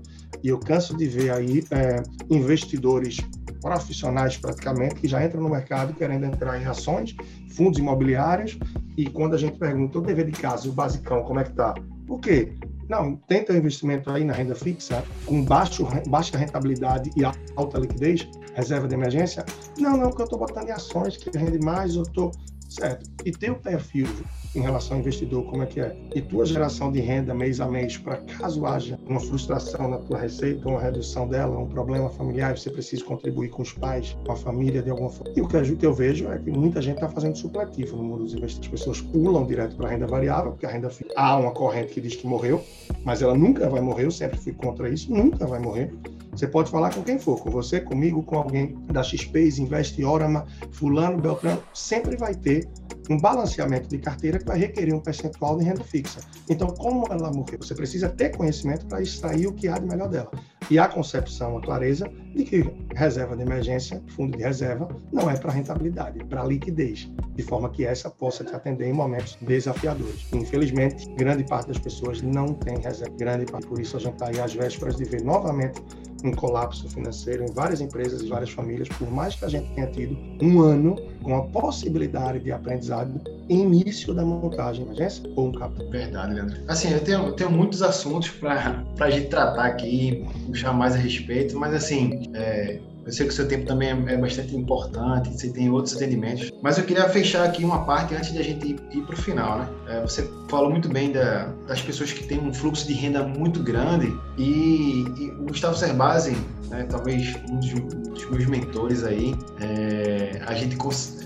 [0.42, 3.18] E eu canso de ver aí é, investidores
[3.60, 7.14] profissionais praticamente que já entram no mercado querendo entrar em ações,
[7.50, 8.58] fundos imobiliários
[8.96, 11.74] e quando a gente pergunta o dever de casa, o basicão, como é que tá?
[12.06, 12.54] Por quê?
[12.88, 17.24] Não, tenta investimento aí na renda fixa com baixo, baixa rentabilidade e
[17.56, 19.44] alta liquidez, reserva de emergência.
[19.78, 22.30] Não, não, porque eu estou botando em ações que rende mais, eu estou
[22.68, 23.10] certo?
[23.24, 24.06] E ter o perfil
[24.54, 25.94] em relação ao investidor, como é que é?
[26.14, 30.18] E tua geração de renda mês a mês, para caso haja uma frustração na tua
[30.18, 34.36] receita, uma redução dela, um problema familiar, você precisa contribuir com os pais, com a
[34.36, 35.32] família de alguma forma.
[35.36, 38.34] E o que eu vejo é que muita gente está fazendo supletivo no mundo dos
[38.34, 38.66] investimentos.
[38.66, 41.12] As pessoas pulam direto para a renda variável, porque a renda fixa.
[41.16, 42.64] Há uma corrente que diz que morreu,
[43.04, 45.92] mas ela nunca vai morrer, eu sempre fui contra isso, nunca vai morrer.
[46.36, 50.44] Você pode falar com quem for, com você, comigo, com alguém da XP, Investe, Orama,
[50.70, 52.68] Fulano, Beltrano, sempre vai ter
[53.08, 56.20] um balanceamento de carteira que vai requerer um percentual de renda fixa.
[56.50, 57.58] Então, como ela morreu?
[57.60, 60.30] Você precisa ter conhecimento para extrair o que há de melhor dela.
[60.70, 65.36] E a concepção, a clareza de que reserva de emergência, fundo de reserva, não é
[65.36, 70.26] para rentabilidade, é para liquidez, de forma que essa possa te atender em momentos desafiadores.
[70.32, 74.40] Infelizmente, grande parte das pessoas não tem reserva, grande por isso a gente está aí
[74.40, 75.80] às vésperas de ver novamente
[76.24, 79.86] um colapso financeiro em várias empresas e várias famílias, por mais que a gente tenha
[79.88, 85.88] tido um ano com a possibilidade de aprendizado início da montagem emergência ou um capital.
[85.90, 86.56] Verdade, Leandro.
[86.68, 91.56] Assim, eu tenho, tenho muitos assuntos para a gente tratar aqui, puxar mais a respeito,
[91.58, 95.48] mas assim, é, eu sei que o seu tempo também é, é bastante importante, você
[95.50, 99.02] tem outros atendimentos, mas eu queria fechar aqui uma parte antes de a gente ir,
[99.02, 99.68] para o final, né?
[99.88, 103.62] É, você falou muito bem da, das pessoas que têm um fluxo de renda muito
[103.62, 106.36] grande e, e o Gustavo Cerbasi,
[106.68, 110.76] né, talvez um dos, dos, meus mentores aí, é, a gente,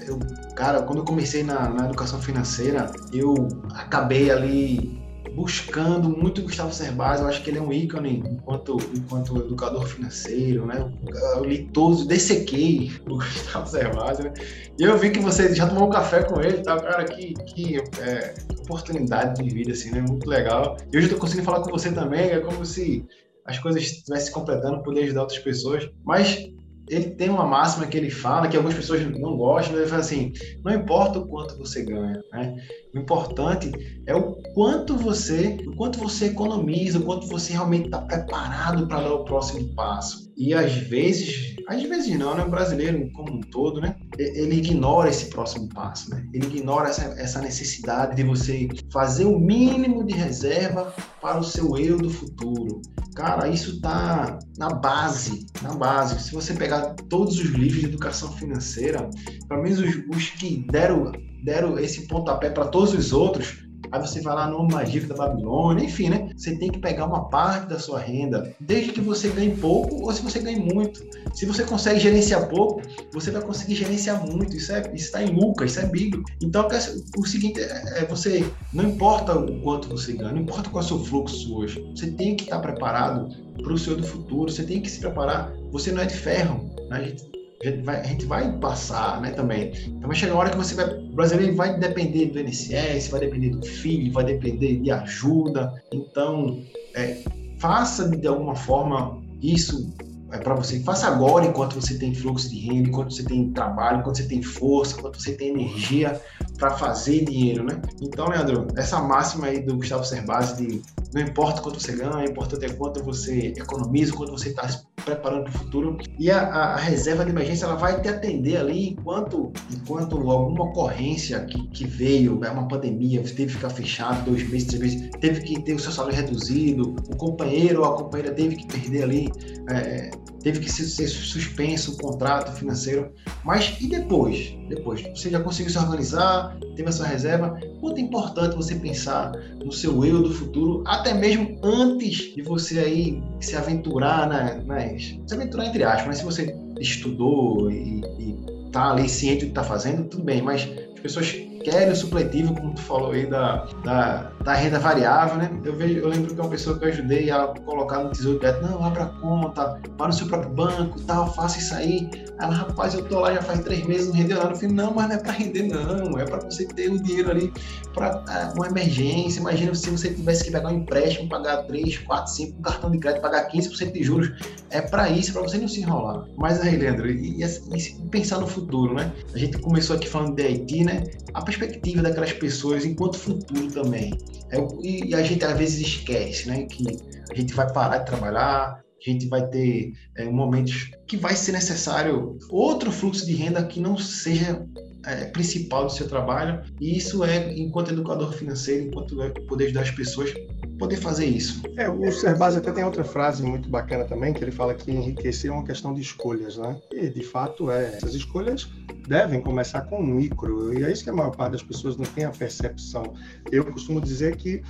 [0.07, 0.19] eu,
[0.55, 5.01] cara, quando eu comecei na, na educação financeira, eu acabei ali
[5.41, 10.67] buscando muito Gustavo Cerbasi, eu acho que ele é um ícone enquanto, enquanto educador financeiro,
[10.67, 10.93] né?
[11.35, 14.35] Eu li todos, dessequei o Gustavo Cerbasi, né?
[14.79, 16.79] E eu vi que você já tomou um café com ele, tá?
[16.79, 20.03] Cara, que, que é, oportunidade de vida, assim, né?
[20.03, 20.77] Muito legal.
[20.93, 23.07] E hoje eu tô conseguindo falar com você também, é como se
[23.47, 25.89] as coisas estivessem se completando, poder ajudar outras pessoas.
[26.05, 26.51] Mas
[26.91, 30.33] ele tem uma máxima que ele fala, que algumas pessoas não gostam, ele fala assim,
[30.65, 32.57] não importa o quanto você ganha, né?
[32.93, 33.71] O importante
[34.07, 39.03] é o quanto você, o quanto você economiza, o quanto você realmente está preparado para
[39.03, 40.30] dar o próximo passo.
[40.41, 42.43] E às vezes, às vezes não, né?
[42.43, 43.95] O brasileiro como um todo, né?
[44.17, 46.27] Ele ignora esse próximo passo, né?
[46.33, 51.77] Ele ignora essa, essa necessidade de você fazer o mínimo de reserva para o seu
[51.77, 52.81] eu do futuro.
[53.15, 56.19] Cara, isso tá na base, na base.
[56.25, 59.11] Se você pegar todos os livros de educação financeira,
[59.47, 61.13] pelo menos os, os que deram
[61.45, 65.85] deram esse pontapé para todos os outros, aí você vai lá no Magico da Babilônia,
[65.85, 66.31] enfim, né?
[66.37, 70.13] Você tem que pegar uma parte da sua renda, desde que você ganhe pouco ou
[70.13, 71.05] se você ganhe muito.
[71.35, 74.57] Se você consegue gerenciar pouco, você vai conseguir gerenciar muito.
[74.57, 76.25] Isso é, está em Lucas, isso é bíblico.
[76.43, 76.69] Então,
[77.17, 80.85] o seguinte é, é você, não importa o quanto você ganha, não importa qual é
[80.85, 83.29] o seu fluxo hoje, você tem que estar preparado
[83.63, 85.53] para o seu do futuro, você tem que se preparar.
[85.71, 86.97] Você não é de ferro, né?
[86.97, 89.73] a gente a gente vai, passar, né, também.
[89.87, 93.21] Então vai chegar uma hora que você vai, o brasileiro vai depender do INSS, vai
[93.21, 95.71] depender do filho, vai depender de ajuda.
[95.93, 96.63] Então,
[96.95, 97.23] é,
[97.59, 99.93] faça de alguma forma isso
[100.33, 100.81] é para você.
[100.81, 104.43] Faça agora, enquanto você tem fluxo de renda, enquanto você tem trabalho, enquanto você tem
[104.43, 106.21] força, enquanto você tem energia
[106.57, 107.81] para fazer dinheiro, né?
[108.01, 112.57] Então, Leandro, essa máxima aí do Gustavo Cerbasi de não importa quanto você ganha, importa
[112.57, 115.99] até quanto você economiza, quanto você está se preparando para o futuro.
[116.19, 121.41] E a, a, reserva de emergência ela vai te atender ali enquanto, enquanto alguma ocorrência
[121.47, 125.11] que, que veio, né, uma pandemia, você teve que ficar fechado dois meses, três meses,
[125.21, 129.03] teve que ter o seu salário reduzido, o companheiro ou a companheira teve que perder
[129.03, 129.33] ali
[129.71, 130.11] é,
[130.43, 133.13] teve que ser suspenso o contrato financeiro.
[133.45, 134.55] Mas e depois?
[134.69, 137.59] Depois, você já conseguiu se organizar, teve essa reserva.
[137.81, 139.33] Quanto é importante você pensar
[139.65, 145.17] no seu eu do futuro, até mesmo antes de você aí se aventurar na, nas.
[145.27, 149.51] Se aventurar entre aspas, mas se você estudou e, e tá ali ciente do que
[149.51, 151.33] está fazendo, tudo bem, mas as pessoas
[151.65, 155.51] querem o supletivo, como tu falou aí, da, da, da, renda variável, né?
[155.65, 158.63] Eu, vejo, eu lembro que uma pessoa que eu ajudei a colocar no Tesouro Direto,
[158.63, 162.11] não, abra conta, para o seu próprio banco tal, faça isso aí.
[162.41, 164.51] Ela, rapaz, eu tô lá já faz três meses, não rendeu nada.
[164.51, 166.19] Eu falei, não, mas não é para render, não.
[166.19, 167.53] É para você ter o dinheiro ali
[167.95, 169.41] para é, uma emergência.
[169.41, 172.99] Imagina se você tivesse que pegar um empréstimo, pagar 3, 4, 5, um cartão de
[172.99, 174.31] crédito, pagar 15% de juros.
[174.71, 176.25] É para isso, para você não se enrolar.
[176.37, 179.13] Mas aí, Leandro, e, e, e pensar no futuro, né?
[179.35, 181.05] A gente começou aqui falando de Haiti, né?
[181.35, 184.17] A perspectiva daquelas pessoas enquanto futuro também.
[184.51, 186.65] É, e, a gente às vezes esquece, né?
[186.65, 186.85] Que
[187.31, 191.53] a gente vai parar de trabalhar, a gente vai ter é, momentos que vai ser
[191.53, 194.67] necessário outro fluxo de renda que não seja
[195.07, 196.63] é, principal do seu trabalho.
[196.81, 200.35] E isso é, enquanto educador financeiro, enquanto é poder ajudar as pessoas,
[200.79, 201.63] poder fazer isso.
[201.77, 205.51] É, o Serbaz até tem outra frase muito bacana também, que ele fala que enriquecer
[205.51, 206.77] é uma questão de escolhas, né?
[206.93, 207.97] E de fato é.
[207.97, 208.71] Essas escolhas
[209.07, 212.07] devem começar com o micro, e é isso que a maior parte das pessoas não
[212.07, 213.15] tem a percepção.
[213.51, 214.63] Eu costumo dizer que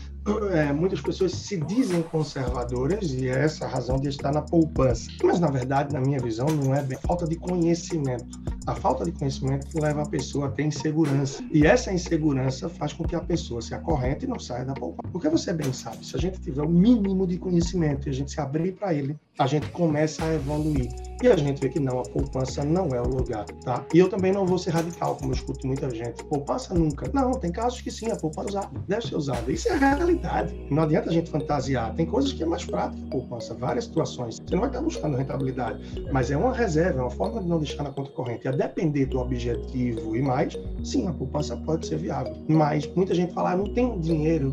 [0.53, 5.11] é, muitas pessoas se dizem conservadoras e é essa a razão de estar na poupança.
[5.23, 8.39] Mas, na verdade, na minha visão, não é bem falta de conhecimento.
[8.67, 11.43] A falta de conhecimento leva a pessoa a ter insegurança.
[11.53, 15.09] E essa insegurança faz com que a pessoa se acorrente e não saia da poupança.
[15.11, 18.31] Porque você bem sabe, se a gente tiver o mínimo de conhecimento e a gente
[18.31, 20.89] se abrir para ele, a gente começa a evoluir.
[21.23, 23.85] E a gente vê que não, a poupança não é o lugar, tá?
[23.93, 26.25] E eu também não vou ser radical, como eu escuto muita gente.
[26.25, 27.11] Poupança nunca.
[27.13, 29.53] Não, tem casos que sim, a poupança é usada, deve ser usada.
[29.53, 30.67] Isso é a realidade.
[30.71, 31.95] Não adianta a gente fantasiar.
[31.95, 34.37] Tem coisas que é mais prática a poupança, várias situações.
[34.37, 37.59] Você não vai estar buscando rentabilidade, mas é uma reserva, é uma forma de não
[37.59, 38.49] deixar na conta corrente.
[38.49, 42.35] A depender do objetivo e mais, sim, a poupança pode ser viável.
[42.49, 44.53] Mas muita gente fala, ah, não tenho dinheiro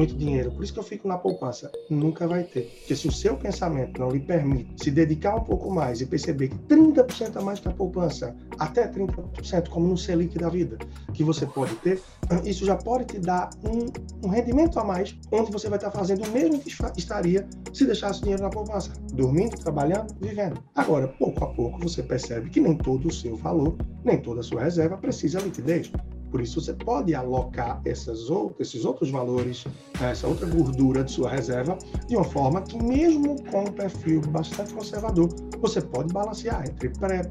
[0.00, 0.50] muito dinheiro.
[0.50, 1.70] Por isso que eu fico na poupança.
[1.90, 2.62] Nunca vai ter.
[2.78, 6.48] Porque se o seu pensamento não lhe permite se dedicar um pouco mais e perceber
[6.48, 10.78] que 30% a mais que a poupança, até 30%, como no Selic da vida,
[11.12, 12.00] que você pode ter,
[12.44, 16.24] isso já pode te dar um, um rendimento a mais, onde você vai estar fazendo
[16.24, 18.92] o mesmo que estaria se deixasse o dinheiro na poupança.
[19.12, 20.62] Dormindo, trabalhando, vivendo.
[20.74, 24.42] Agora, pouco a pouco, você percebe que nem todo o seu valor, nem toda a
[24.42, 25.92] sua reserva precisa liquidez.
[26.30, 29.64] Por isso, você pode alocar essas outras, esses outros valores,
[30.00, 34.72] essa outra gordura de sua reserva, de uma forma que, mesmo com um perfil bastante
[34.72, 35.28] conservador,
[35.60, 37.22] você pode balancear entre pré,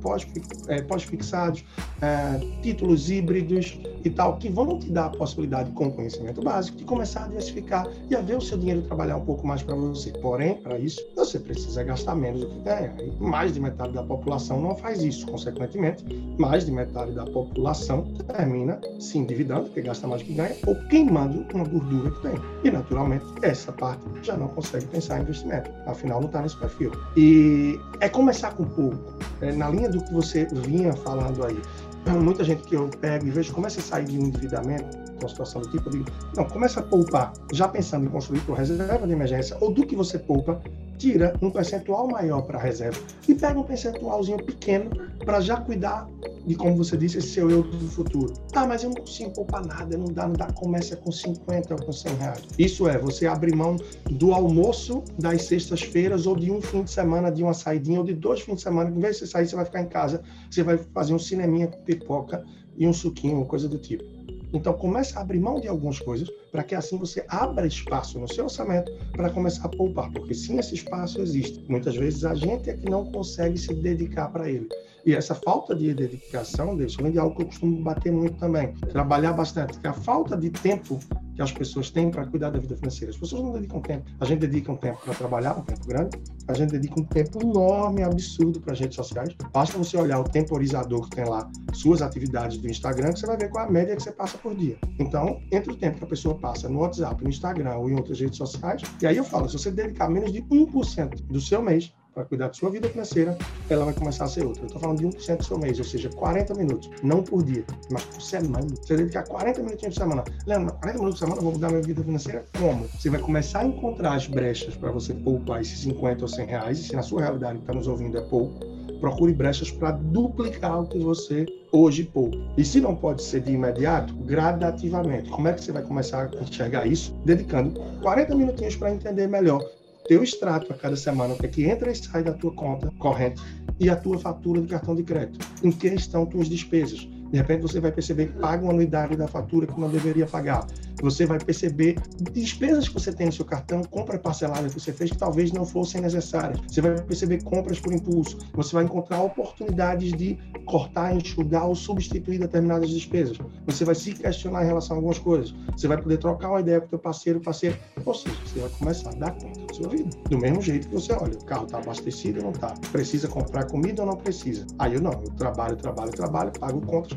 [0.67, 1.63] é, pós-fixados,
[2.01, 6.83] é, títulos híbridos e tal, que vão te dar a possibilidade, com conhecimento básico, de
[6.83, 10.11] começar a diversificar e a ver o seu dinheiro trabalhar um pouco mais para você.
[10.11, 12.95] Porém, para isso, você precisa gastar menos do que ganha.
[13.19, 15.25] Mais de metade da população não faz isso.
[15.27, 16.03] Consequentemente,
[16.37, 20.75] mais de metade da população termina se endividando, porque gasta mais do que ganha, ou
[20.87, 22.35] queimando uma gordura que tem.
[22.63, 25.69] E, naturalmente, essa parte já não consegue pensar em investimento.
[25.85, 26.91] Afinal, não está nesse perfil.
[27.15, 29.13] E é começar com pouco.
[29.41, 31.59] É, na linha do que você vinha falando aí,
[32.21, 35.61] muita gente que eu pego e vejo começa a sair de um endividamento, uma situação
[35.61, 39.13] do tipo, eu digo, não, começa a poupar, já pensando em construir por reserva de
[39.13, 40.61] emergência, ou do que você poupa,
[40.99, 44.91] tira um percentual maior para a reserva e pega um percentualzinho pequeno
[45.25, 46.07] para já cuidar
[46.45, 48.33] de, como você disse, esse seu eu do futuro.
[48.53, 51.85] Ah, mas eu não consigo poupar nada, não dá, não dá, começa com 50 ou
[51.85, 52.41] com 100 reais.
[52.57, 53.77] Isso é, você abre mão
[54.09, 58.13] do almoço das sextas-feiras ou de um fim de semana, de uma saidinha ou de
[58.13, 60.63] dois fins de semana, em vez de você sair, você vai ficar em casa, você
[60.63, 62.43] vai fazer um cineminha com pipoca
[62.77, 64.18] e um suquinho, coisa do tipo.
[64.53, 68.27] Então, comece a abrir mão de algumas coisas para que assim você abra espaço no
[68.27, 71.63] seu orçamento para começar a poupar, porque sim, esse espaço existe.
[71.69, 74.67] Muitas vezes a gente é que não consegue se dedicar para ele.
[75.05, 78.73] E essa falta de dedicação, deixa é algo que eu costumo bater muito também.
[78.89, 80.99] Trabalhar bastante, porque a falta de tempo
[81.39, 83.13] que as pessoas têm para cuidar da vida financeira.
[83.13, 84.03] As pessoas não dedicam tempo.
[84.19, 86.21] A gente dedica um tempo para trabalhar, um tempo grande.
[86.49, 89.33] A gente dedica um tempo enorme, absurdo para as redes sociais.
[89.53, 93.37] Basta você olhar o temporizador que tem lá, suas atividades do Instagram, que você vai
[93.37, 94.77] ver qual é a média que você passa por dia.
[94.99, 98.19] Então, entre o tempo que a pessoa passa no WhatsApp, no Instagram ou em outras
[98.19, 101.93] redes sociais, e aí eu falo, se você dedicar menos de 1% do seu mês
[102.13, 103.37] para cuidar da sua vida financeira,
[103.69, 104.63] ela vai começar a ser outra.
[104.63, 107.63] Eu estou falando de 1% do seu mês, ou seja, 40 minutos, não por dia,
[107.91, 108.67] mas por semana.
[108.81, 110.23] Você dedicar 40 minutinhos por semana.
[110.45, 112.45] Lembra, 40 minutos por semana eu vou mudar minha vida financeira?
[112.57, 112.87] Como?
[112.87, 116.79] Você vai começar a encontrar as brechas para você poupar esses 50 ou 100 reais,
[116.79, 118.59] e se na sua realidade que está nos ouvindo é pouco,
[118.99, 122.37] procure brechas para duplicar o que você hoje poupa.
[122.57, 125.29] E se não pode ser de imediato, gradativamente.
[125.29, 127.13] Como é que você vai começar a enxergar isso?
[127.25, 129.63] Dedicando 40 minutinhos para entender melhor
[130.09, 132.91] teu extrato a cada semana, o que é que entra e sai da tua conta
[132.97, 133.39] corrente
[133.79, 135.45] e a tua fatura de cartão de crédito.
[135.63, 137.07] Em que estão tuas despesas?
[137.31, 140.65] De repente você vai perceber que paga uma anuidade da fatura que não deveria pagar.
[141.01, 141.95] Você vai perceber
[142.33, 145.65] despesas que você tem no seu cartão, compras parceladas que você fez que talvez não
[145.65, 146.59] fossem necessárias.
[146.67, 148.37] Você vai perceber compras por impulso.
[148.53, 153.37] Você vai encontrar oportunidades de cortar, enxugar ou substituir determinadas despesas.
[153.65, 155.55] Você vai se questionar em relação a algumas coisas.
[155.71, 157.77] Você vai poder trocar uma ideia com o teu parceiro, parceiro.
[158.05, 160.09] Ou seja, você vai começar a dar conta da sua vida.
[160.29, 162.73] Do mesmo jeito que você olha, o carro está abastecido ou não está?
[162.91, 164.65] Precisa comprar comida ou não precisa?
[164.77, 167.13] Aí eu não, eu trabalho, trabalho, trabalho, pago contas,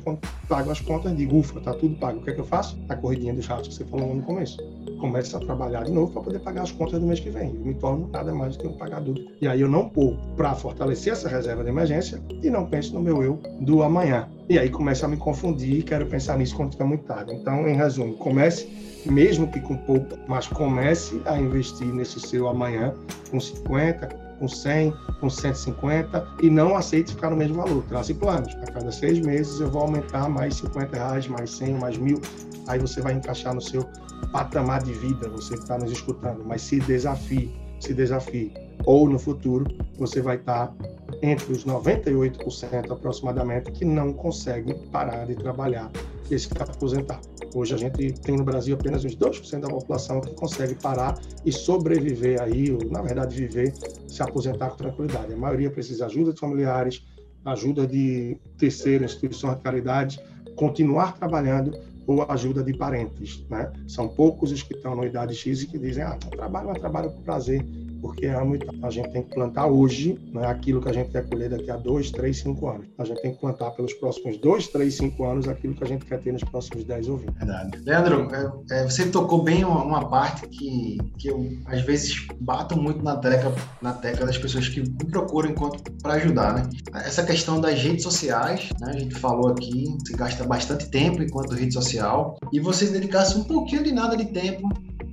[0.49, 2.19] pago as contas, digo, ufa, tá tudo pago.
[2.19, 2.79] O que é que eu faço?
[2.89, 4.59] A corridinha dos ratos que você falou no começo.
[5.01, 7.55] Começa a trabalhar de novo para poder pagar as contas do mês que vem.
[7.55, 9.17] Eu me torno nada mais do que um pagador.
[9.41, 13.01] E aí eu não pouco para fortalecer essa reserva de emergência e não penso no
[13.01, 14.29] meu eu do amanhã.
[14.49, 17.33] E aí começa a me confundir e quero pensar nisso quando fica muito tarde.
[17.33, 18.69] Então, em resumo, comece,
[19.07, 22.93] mesmo que com pouco, mas comece a investir nesse seu amanhã
[23.31, 27.85] com 50, com 100, com 150 e não aceite ficar no mesmo valor.
[27.85, 28.53] Trace planos.
[28.57, 32.21] A cada seis meses eu vou aumentar mais 50 reais, mais 100, mais mil.
[32.67, 33.89] Aí você vai encaixar no seu
[34.33, 36.45] patamar de vida, você que está nos escutando.
[36.45, 38.53] Mas se desafie, se desafie.
[38.85, 39.65] Ou no futuro
[39.97, 40.75] você vai estar tá
[41.23, 45.91] entre os 98% aproximadamente que não conseguem parar de trabalhar
[46.29, 47.21] e se aposentar.
[47.55, 51.53] Hoje a gente tem no Brasil apenas uns 2% da população que consegue parar e
[51.53, 53.73] sobreviver aí, ou na verdade viver,
[54.09, 55.33] se aposentar com tranquilidade.
[55.33, 57.05] A maioria precisa de ajuda de familiares,
[57.45, 60.21] ajuda de terceira instituição de caridade,
[60.57, 63.71] continuar trabalhando ou ajuda de parentes, né?
[63.87, 67.11] São poucos os que estão na idade X e que dizem, ah, trabalho, mas trabalho
[67.11, 67.65] por prazer
[68.03, 71.25] porque é muito, a gente tem que plantar hoje né, aquilo que a gente quer
[71.29, 72.89] colher daqui a dois, três, cinco anos.
[72.99, 76.05] A gente tem que plantar pelos próximos dois, três, cinco anos aquilo que a gente
[76.05, 77.33] quer ter nos próximos dez ou vinte.
[77.39, 77.79] Verdade.
[77.85, 82.77] Leandro, é, é, você tocou bem uma, uma, parte que, que eu, às vezes, bato
[82.77, 86.71] muito na tecla, na tecla das pessoas que me procuram enquanto para ajudar, né?
[86.93, 88.91] Essa questão das redes sociais, né?
[88.95, 93.39] A gente falou aqui, você gasta bastante tempo enquanto rede social e você se dedicasse
[93.39, 94.69] um pouquinho de nada de tempo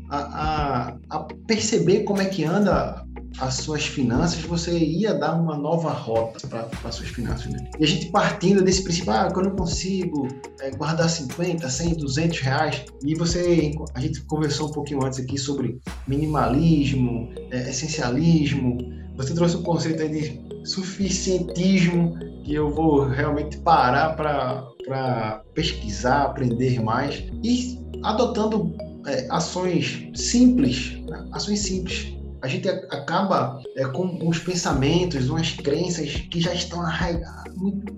[0.10, 3.06] a, a, a perceber como é que anda
[3.39, 7.45] as suas finanças, você ia dar uma nova rota para as suas finanças.
[7.48, 7.69] Né?
[7.80, 10.28] E a gente partindo desse princípio, ah, que eu consigo
[10.62, 15.38] é, guardar 50, 100, 200 reais, e você, a gente conversou um pouquinho antes aqui
[15.38, 18.78] sobre minimalismo, é, essencialismo,
[19.15, 26.24] você trouxe o um conceito aí de suficientismo, que eu vou realmente parar para pesquisar,
[26.24, 28.74] aprender mais, e adotando
[29.10, 31.28] é, ações simples, né?
[31.32, 32.13] ações simples.
[32.41, 36.82] A gente acaba é, com os pensamentos, umas crenças que já estão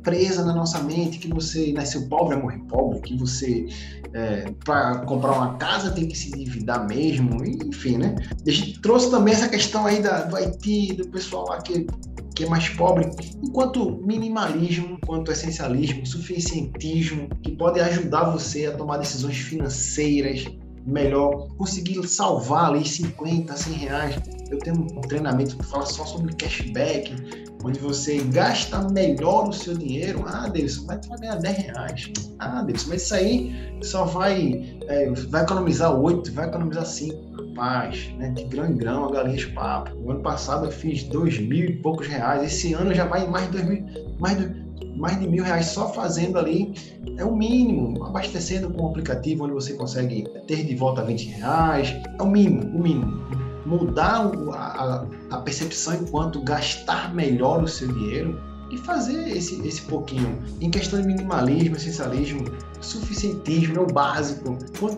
[0.01, 3.67] presas na nossa mente, que você nasceu pobre, vai morrer pobre, que você,
[4.13, 8.15] é, para comprar uma casa, tem que se endividar mesmo, enfim, né?
[8.47, 11.85] A gente trouxe também essa questão aí da, do Haiti, do pessoal lá que
[12.33, 13.09] que é mais pobre,
[13.43, 20.47] enquanto minimalismo, enquanto essencialismo, suficientismo, que pode ajudar você a tomar decisões financeiras,
[20.85, 24.15] melhor, conseguir salvar ali 50, 100 reais.
[24.49, 27.15] Eu tenho um treinamento que fala só sobre cashback,
[27.63, 30.23] onde você gasta melhor o seu dinheiro.
[30.27, 32.11] Ah, Deus, vai ganhar 10 reais.
[32.39, 37.31] Ah, Deus, mas isso aí só vai, é, vai economizar 8, vai economizar 5.
[37.51, 39.91] Rapaz, né, de grão em grão, a galinha de papo.
[39.97, 42.43] O ano passado eu fiz dois mil e poucos reais.
[42.43, 43.85] Esse ano já vai mais de dois mil,
[44.19, 44.60] mais de
[45.01, 46.73] mais de mil reais só fazendo ali
[47.17, 51.89] é o mínimo, abastecendo com um aplicativo onde você consegue ter de volta 20 reais,
[52.19, 53.19] é o mínimo, o mínimo.
[53.65, 60.37] Mudar a, a percepção enquanto gastar melhor o seu dinheiro e fazer esse, esse pouquinho.
[60.61, 62.45] Em questão de minimalismo, essencialismo,
[62.79, 64.55] suficientismo, é o básico.
[64.79, 64.97] Como,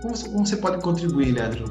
[0.00, 1.64] como, como você pode contribuir, Leandro,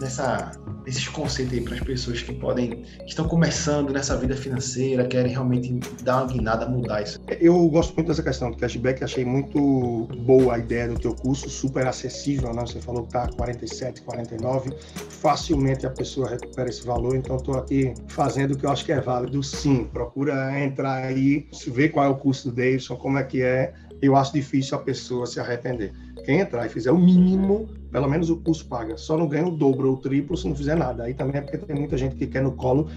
[0.00, 0.52] nessa
[0.86, 5.32] esses conceitos aí para as pessoas que podem que estão começando nessa vida financeira, querem
[5.32, 7.18] realmente dar uma guinada, mudar isso?
[7.40, 11.48] Eu gosto muito dessa questão do cashback, achei muito boa a ideia do teu curso,
[11.48, 12.62] super acessível, né?
[12.62, 14.74] Você falou que tá 47, 49,
[15.08, 18.92] facilmente a pessoa recupera esse valor, então estou aqui fazendo o que eu acho que
[18.92, 19.84] é válido, sim.
[19.84, 23.72] Procura entrar aí, ver qual é o custo do Davidson, como é que é.
[24.02, 25.92] Eu acho difícil a pessoa se arrepender.
[26.24, 28.96] Quem entrar e fizer o mínimo, pelo menos o curso paga.
[28.96, 31.04] Só não ganha o dobro ou o triplo se não fizer nada.
[31.04, 32.88] Aí também é porque tem muita gente que quer no colo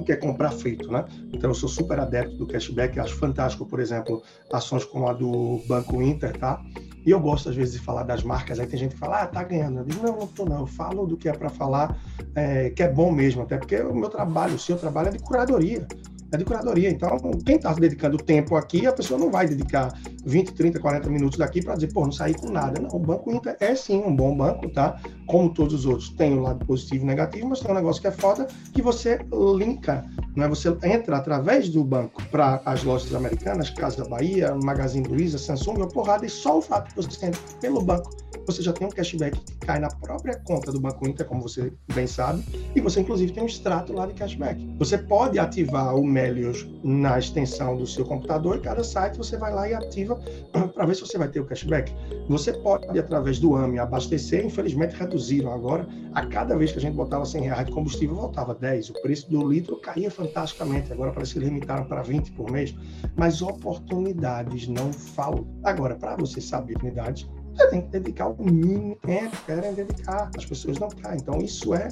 [0.00, 1.04] tudo quer comprar feito, né?
[1.32, 5.60] Então eu sou super adepto do cashback, acho fantástico, por exemplo, ações como a do
[5.66, 6.62] Banco Inter, tá?
[7.04, 9.26] E eu gosto às vezes de falar das marcas, aí tem gente que fala, ah,
[9.26, 9.80] tá ganhando.
[9.80, 11.98] Eu digo, não, não tô não, eu falo do que é para falar,
[12.34, 15.18] é, que é bom mesmo, até porque o meu trabalho, o seu trabalho é de
[15.18, 15.86] curadoria
[16.32, 16.90] é de curadoria.
[16.90, 19.92] Então, quem está dedicando tempo aqui, a pessoa não vai dedicar
[20.24, 22.80] 20, 30, 40 minutos daqui para dizer, pô, não saí com nada.
[22.80, 25.00] Não, o Banco Inter é sim um bom banco, tá?
[25.26, 28.00] Como todos os outros, tem o um lado positivo e negativo, mas tem um negócio
[28.00, 29.18] que é foda que você
[29.56, 30.04] linka
[30.36, 35.38] Não é você entra através do banco para as lojas americanas, Casa Bahia, Magazine Luiza,
[35.38, 38.10] Samsung, uma porrada, e só o fato de você entra pelo banco,
[38.46, 41.72] você já tem um cashback que cai na própria conta do Banco Inter, como você
[41.94, 42.44] bem sabe,
[42.74, 44.74] e você inclusive tem um extrato lá de cashback.
[44.78, 49.52] Você pode ativar o Melios na extensão do seu computador e cada site você vai
[49.52, 50.20] lá e ativa
[50.74, 51.92] para ver se você vai ter o cashback.
[52.28, 56.94] Você pode, através do AME, abastecer, infelizmente reduziram agora, a cada vez que a gente
[56.94, 58.90] botava 100 reais de combustível, voltava 10.
[58.90, 62.74] O preço do litro caía fantasticamente, agora parece que limitaram para 20 por mês,
[63.16, 65.46] mas oportunidades não faltam.
[65.64, 70.30] Agora, para você saber oportunidades, você tem que dedicar o mínimo que querem dedicar.
[70.36, 71.18] As pessoas não caem.
[71.20, 71.88] Então, isso é,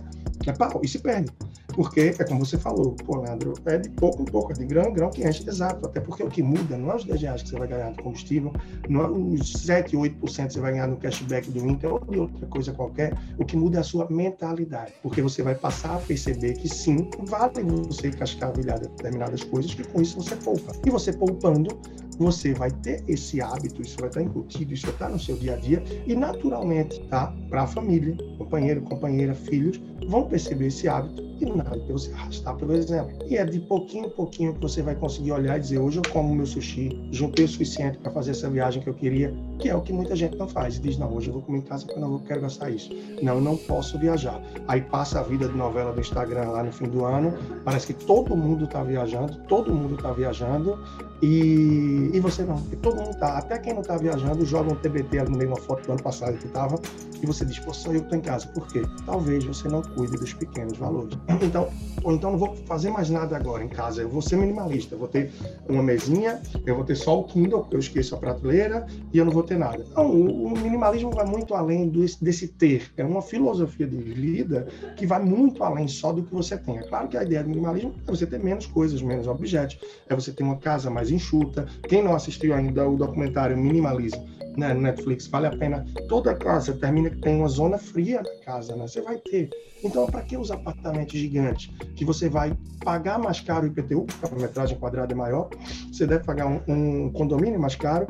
[0.46, 1.30] é pau, e se perde.
[1.78, 4.90] Porque, é como você falou, pô, Leandro, é de pouco em pouco, é de grão
[4.90, 5.86] em grão que enche, exato.
[5.86, 8.02] Até porque o que muda não é os 10 reais que você vai ganhar de
[8.02, 8.52] combustível,
[8.88, 12.18] não é os 7, 8% que você vai ganhar no cashback do Inter ou de
[12.18, 13.16] outra coisa qualquer.
[13.38, 14.92] O que muda é a sua mentalidade.
[15.04, 20.02] Porque você vai passar a perceber que sim, vale você cascavilhar determinadas coisas, que com
[20.02, 20.72] isso você poupa.
[20.84, 21.78] E você poupando,
[22.18, 25.54] você vai ter esse hábito, isso vai estar incutido, isso vai estar no seu dia
[25.54, 27.32] a dia e naturalmente, tá?
[27.48, 31.46] Para a família, companheiro, companheira, filhos, vão perceber esse hábito e
[31.76, 33.12] que você arrastar pelo exemplo.
[33.28, 36.02] E é de pouquinho em pouquinho que você vai conseguir olhar e dizer: hoje eu
[36.12, 39.74] como meu sushi, juntei o suficiente para fazer essa viagem que eu queria, que é
[39.74, 40.76] o que muita gente não faz.
[40.76, 42.90] E diz: não, hoje eu vou comer em casa porque eu não quero gastar isso.
[43.22, 44.40] Não, não posso viajar.
[44.66, 47.34] Aí passa a vida de novela do Instagram lá no fim do ano,
[47.64, 50.78] parece que todo mundo está viajando, todo mundo está viajando,
[51.20, 54.76] e, e você não, porque todo mundo tá, até quem não tá viajando, joga um
[54.76, 56.80] TBT no meio uma foto do ano passado que tava,
[57.20, 58.46] e você diz, pô, só eu tô em casa.
[58.48, 58.82] Por quê?
[59.04, 61.18] Talvez você não cuide dos pequenos valores.
[61.48, 61.68] Então,
[62.04, 64.98] ou então não vou fazer mais nada agora em casa, eu vou ser minimalista, eu
[64.98, 65.32] vou ter
[65.66, 69.32] uma mesinha, eu vou ter só o Kindle, eu esqueço a prateleira, e eu não
[69.32, 69.84] vou ter nada.
[69.96, 75.06] Não, o, minimalismo vai muito além desse, desse ter, é uma filosofia de vida que
[75.06, 76.78] vai muito além só do que você tem.
[76.78, 79.78] É claro que a ideia do minimalismo é você ter menos coisas, menos objetos,
[80.08, 81.66] é você ter uma casa mais enxuta.
[81.88, 85.84] Quem não assistiu ainda o documentário Minimalismo né, Netflix, vale a pena.
[86.08, 88.88] Toda casa termina que tem uma zona fria na casa, né?
[88.88, 89.48] Você vai ter.
[89.84, 91.72] Então, para que os apartamentos gigantes?
[91.94, 95.48] Que você vai pagar mais caro o IPTU, porque a metragem quadrada é maior,
[95.92, 98.08] você deve pagar um, um, condomínio mais caro.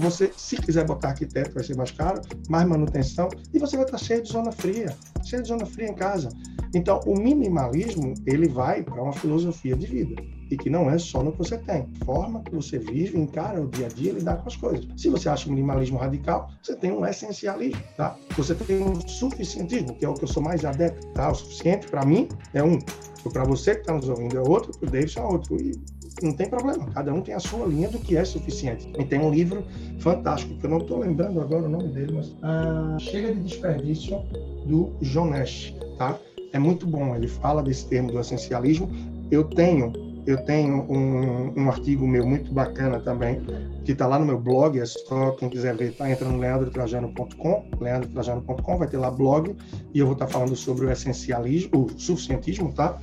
[0.00, 3.98] Você, se quiser botar arquiteto, vai ser mais caro, mais manutenção, e você vai estar
[3.98, 6.28] cheio de zona fria, cheio de zona fria em casa.
[6.74, 11.22] Então, o minimalismo, ele vai para uma filosofia de vida e que não é só
[11.22, 11.88] no que você tem.
[12.04, 14.86] Forma que você vive, encara o dia a dia, lidar com as coisas.
[14.96, 18.16] Se você acha minimalismo radical, você tem um essencialismo, tá?
[18.36, 21.30] Você tem um suficientismo, que é o que eu sou mais adepto, tá?
[21.30, 22.78] O suficiente para mim é um,
[23.32, 25.60] para você que está nos ouvindo é outro, para o David é outro.
[25.60, 25.72] E
[26.22, 28.92] não tem problema, cada um tem a sua linha do que é suficiente.
[28.98, 29.64] E tem um livro
[29.98, 34.22] fantástico, que eu não estou lembrando agora o nome dele, mas ah, Chega de Desperdício,
[34.66, 36.18] do John Nash, tá?
[36.52, 38.88] É muito bom, ele fala desse termo do essencialismo.
[39.30, 39.92] Eu tenho
[40.26, 43.40] eu tenho um, um artigo meu muito bacana também,
[43.84, 47.70] que está lá no meu blog, é só quem quiser ver, tá entrando no leandrotrajano.com,
[47.80, 49.54] leandrotrajano.com, vai ter lá blog,
[49.92, 52.98] e eu vou estar tá falando sobre o essencialismo, o suficientismo, tá?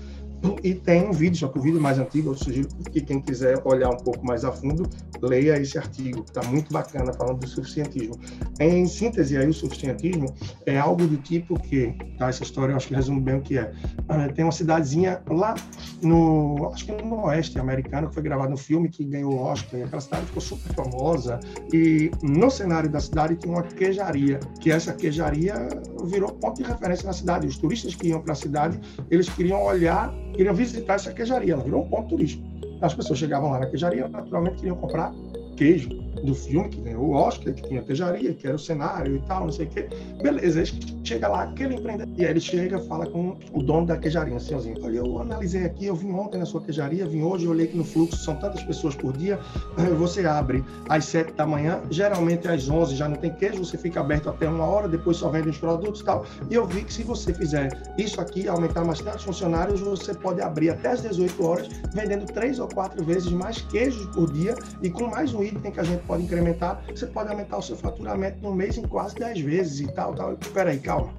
[0.64, 3.62] E tem um vídeo, só que o vídeo mais antigo, eu sugiro que quem quiser
[3.66, 4.90] olhar um pouco mais a fundo,
[5.22, 8.16] leia esse artigo, está muito bacana falando do suficientismo.
[8.60, 10.34] Em síntese, aí, o suficientismo
[10.66, 13.58] é algo do tipo que, tá, essa história eu acho que resume bem o que
[13.58, 13.72] é.
[14.10, 15.56] Uh, tem uma cidadezinha lá
[16.02, 19.80] no, acho que no oeste americano, que foi gravado no filme que ganhou o Oscar,
[19.80, 21.40] e aquela cidade ficou super famosa,
[21.74, 25.68] e no cenário da cidade tinha uma queijaria, que essa queijaria
[26.06, 27.48] virou ponto de referência na cidade.
[27.48, 28.80] Os turistas que iam para a cidade,
[29.10, 32.44] eles queriam olhar queriam visitar essa queijaria, ela virou um ponto turístico.
[32.82, 35.14] As pessoas chegavam lá na queijaria, naturalmente queriam comprar
[35.56, 35.90] queijo
[36.24, 39.46] do filme, que ganhou o Oscar, que tinha queijaria, que era o cenário e tal,
[39.46, 39.90] não sei o quê.
[40.22, 40.64] Beleza,
[41.04, 44.78] chega lá, aquele empreendedor, e aí ele chega fala com o dono da queijaria, senhorzinho.
[44.84, 47.84] Olha, eu analisei aqui, eu vim ontem na sua queijaria, vim hoje, olhei que no
[47.84, 49.40] fluxo são tantas pessoas por dia,
[49.98, 54.00] você abre às sete da manhã, geralmente às onze já não tem queijo, você fica
[54.00, 56.26] aberto até uma hora, depois só vende os produtos e tal.
[56.50, 60.42] E eu vi que se você fizer isso aqui, aumentar mais tantos funcionários, você pode
[60.42, 64.90] abrir até às 18 horas, vendendo três ou quatro vezes mais queijos por dia e
[64.90, 68.40] com mais um item que a gente pode incrementar, você pode aumentar o seu faturamento
[68.42, 70.34] no mês em quase 10 vezes e tal, tal.
[70.34, 71.14] Espera aí, calma.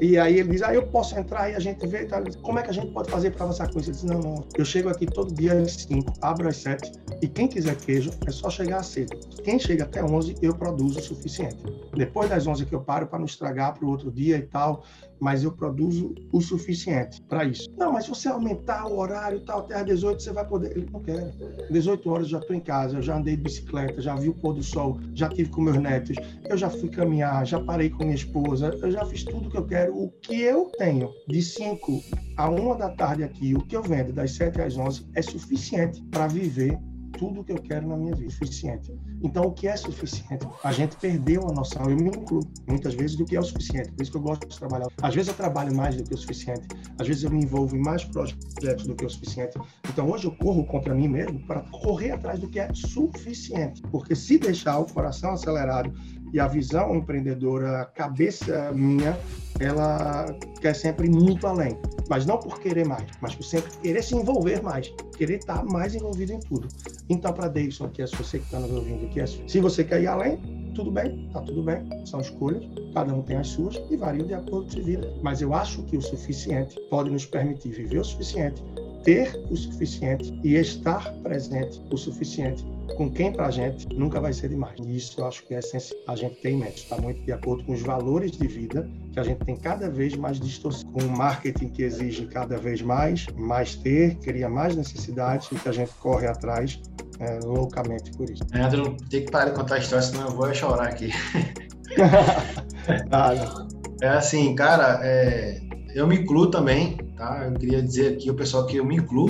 [0.00, 2.22] E aí ele diz, ah, eu posso entrar e a gente vê, tá?
[2.42, 3.90] como é que a gente pode fazer para avançar com isso?
[3.90, 7.28] Ele diz, não, não, eu chego aqui todo dia às 5, abro às 7 e
[7.28, 9.10] quem quiser queijo é só chegar 6.
[9.44, 11.58] Quem chega até 11, eu produzo o suficiente.
[11.94, 14.84] Depois das 11 que eu paro para não estragar para o outro dia e tal,
[15.20, 17.70] mas eu produzo o suficiente para isso.
[17.76, 20.70] Não, mas se você aumentar o horário e tal, até às 18 você vai poder.
[20.76, 21.32] Ele não quer.
[21.70, 24.34] 18 horas eu já estou em casa, eu já andei de bicicleta, já vi o
[24.34, 26.16] pôr do sol, já tive com meus netos,
[26.48, 29.66] eu já fui caminhar, já parei com minha esposa, eu já fiz tudo que eu
[29.66, 32.02] quero, o que eu tenho de 5
[32.36, 36.02] a 1 da tarde aqui, o que eu vendo das 7 às 11 é suficiente
[36.10, 36.78] para viver
[37.18, 38.92] tudo que eu quero na minha vida, suficiente.
[39.22, 40.46] Então, o que é suficiente?
[40.64, 43.92] A gente perdeu a noção, eu me incluo muitas vezes, do que é o suficiente.
[43.92, 44.86] Por isso que eu gosto de trabalhar.
[45.02, 46.66] Às vezes eu trabalho mais do que o suficiente,
[46.98, 49.58] às vezes eu me envolvo em mais projetos do que o suficiente.
[49.88, 53.82] Então, hoje eu corro contra mim mesmo para correr atrás do que é suficiente.
[53.90, 55.92] Porque se deixar o coração acelerado
[56.32, 59.18] e a visão empreendedora, a cabeça minha,
[59.58, 60.26] ela
[60.60, 61.76] quer sempre muito além.
[62.08, 65.94] Mas não por querer mais, mas por sempre querer se envolver mais, querer estar mais
[65.94, 66.66] envolvido em tudo.
[67.08, 70.02] Então, para Davidson, que é você que está nos ouvindo, que é, se você quer
[70.02, 70.38] ir além,
[70.74, 72.64] tudo bem, tá tudo bem, são escolhas,
[72.94, 75.14] cada um tem as suas e variam de acordo com a vida.
[75.22, 78.62] Mas eu acho que o suficiente pode nos permitir viver o suficiente,
[79.02, 82.64] ter o suficiente e estar presente o suficiente
[82.96, 84.78] com quem para a gente nunca vai ser demais.
[84.78, 86.82] E isso eu acho que é essencial a gente ter em mente.
[86.82, 90.14] Está muito de acordo com os valores de vida que a gente tem cada vez
[90.16, 90.90] mais distorcido.
[90.92, 95.68] Com o marketing que exige cada vez mais, mais ter, cria mais necessidades e que
[95.68, 96.80] a gente corre atrás
[97.20, 98.42] é, loucamente por isso.
[98.52, 101.10] Leandro, tem que parar de contar a história, senão eu vou chorar aqui.
[103.10, 103.66] ah,
[104.00, 105.60] é assim, cara, é,
[105.94, 107.44] eu me incluo também, tá?
[107.46, 109.28] Eu queria dizer aqui ao pessoal que eu me incluo,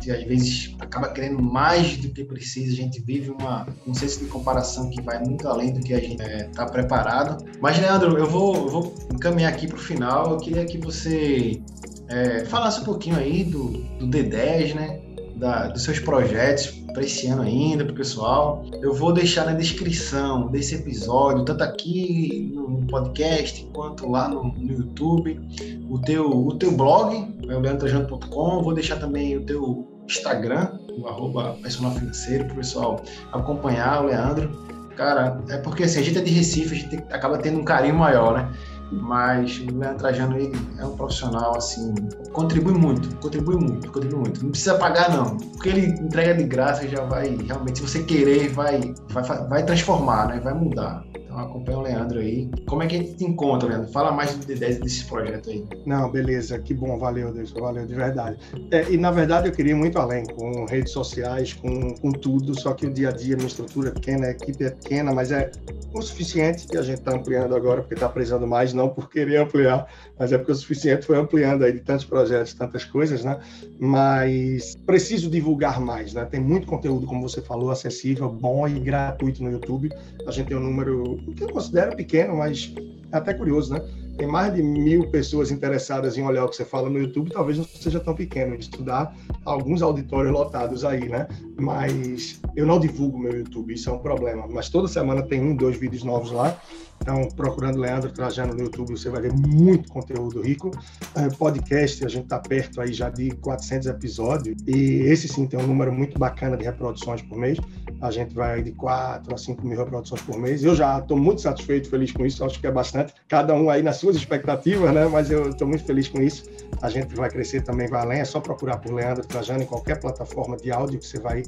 [0.00, 4.20] que às vezes acaba querendo mais do que precisa, a gente vive uma, um senso
[4.20, 7.44] de comparação que vai muito além do que a gente está é, tá preparado.
[7.60, 11.60] Mas, Leandro, eu vou, eu vou encaminhar aqui para o final, eu queria que você
[12.08, 15.00] é, falasse um pouquinho aí do, do D10, né?
[15.36, 18.64] Da, dos seus projetos, para esse ano ainda, para o pessoal.
[18.80, 24.72] Eu vou deixar na descrição desse episódio, tanto aqui no podcast quanto lá no, no
[24.72, 25.40] YouTube,
[25.88, 28.62] o teu, o teu blog, é o.
[28.62, 34.06] Vou deixar também o teu Instagram, o arroba personal financeiro, para o pessoal acompanhar o
[34.06, 34.50] Leandro.
[34.96, 37.94] Cara, é porque assim, a gente é de Recife, a gente acaba tendo um carinho
[37.94, 38.52] maior, né?
[38.92, 41.94] Mas o Leandro Trajano ele é um profissional assim,
[42.32, 44.42] contribui muito, contribui muito, contribui muito.
[44.42, 48.50] Não precisa pagar não, porque ele entrega de graça já vai realmente, se você querer,
[48.50, 50.40] vai vai, vai transformar, né?
[50.40, 51.04] Vai mudar.
[51.32, 52.50] Então acompanha o Leandro aí.
[52.66, 53.90] Como é que a gente te encontra, Leandro?
[53.90, 55.64] Fala mais de 10 desse projeto aí.
[55.86, 58.36] Não, beleza, que bom, valeu, Deus, valeu de verdade.
[58.70, 62.58] É, e na verdade eu queria ir muito além, com redes sociais, com, com tudo,
[62.60, 65.32] só que o dia a dia, minha estrutura é pequena, a equipe é pequena, mas
[65.32, 65.50] é
[65.94, 69.38] o suficiente que a gente está ampliando agora, porque está precisando mais, não por querer
[69.38, 69.86] ampliar,
[70.18, 73.40] mas é porque o suficiente foi ampliando aí de tantos projetos, tantas coisas, né?
[73.78, 76.24] Mas preciso divulgar mais, né?
[76.26, 79.90] Tem muito conteúdo, como você falou, acessível, bom e gratuito no YouTube.
[80.26, 82.74] A gente tem um número que eu considero pequeno, mas
[83.12, 83.82] é até curioso, né?
[84.16, 87.56] Tem mais de mil pessoas interessadas em olhar o que você fala no YouTube, talvez
[87.56, 88.54] não seja tão pequeno.
[88.54, 91.26] Estudar alguns auditórios lotados aí, né?
[91.58, 94.46] Mas eu não divulgo meu YouTube, isso é um problema.
[94.48, 96.60] Mas toda semana tem um, dois vídeos novos lá.
[97.02, 100.70] Então, procurando Leandro Trajano no YouTube, você vai ver muito conteúdo rico.
[101.16, 104.56] É, podcast, a gente está perto aí já de 400 episódios.
[104.68, 107.58] E esse sim tem um número muito bacana de reproduções por mês.
[108.00, 110.62] A gente vai de 4 a 5 mil reproduções por mês.
[110.62, 112.44] Eu já estou muito satisfeito, feliz com isso.
[112.44, 113.12] Acho que é bastante.
[113.26, 115.04] Cada um aí nas suas expectativas, né?
[115.08, 116.44] Mas eu estou muito feliz com isso.
[116.80, 118.20] A gente vai crescer também, vai além.
[118.20, 121.42] É só procurar por Leandro Trajano em qualquer plataforma de áudio que você vai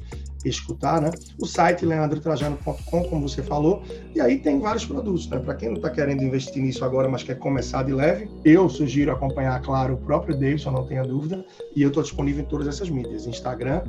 [0.49, 1.11] escutar, né?
[1.39, 3.83] O site leandrotrajano.com, como você falou.
[4.13, 5.39] E aí tem vários produtos, né?
[5.39, 9.11] Para quem não está querendo investir nisso agora, mas quer começar de leve, eu sugiro
[9.11, 12.89] acompanhar, claro, o próprio Davidson, não tenha dúvida, e eu estou disponível em todas essas
[12.89, 13.81] mídias, Instagram,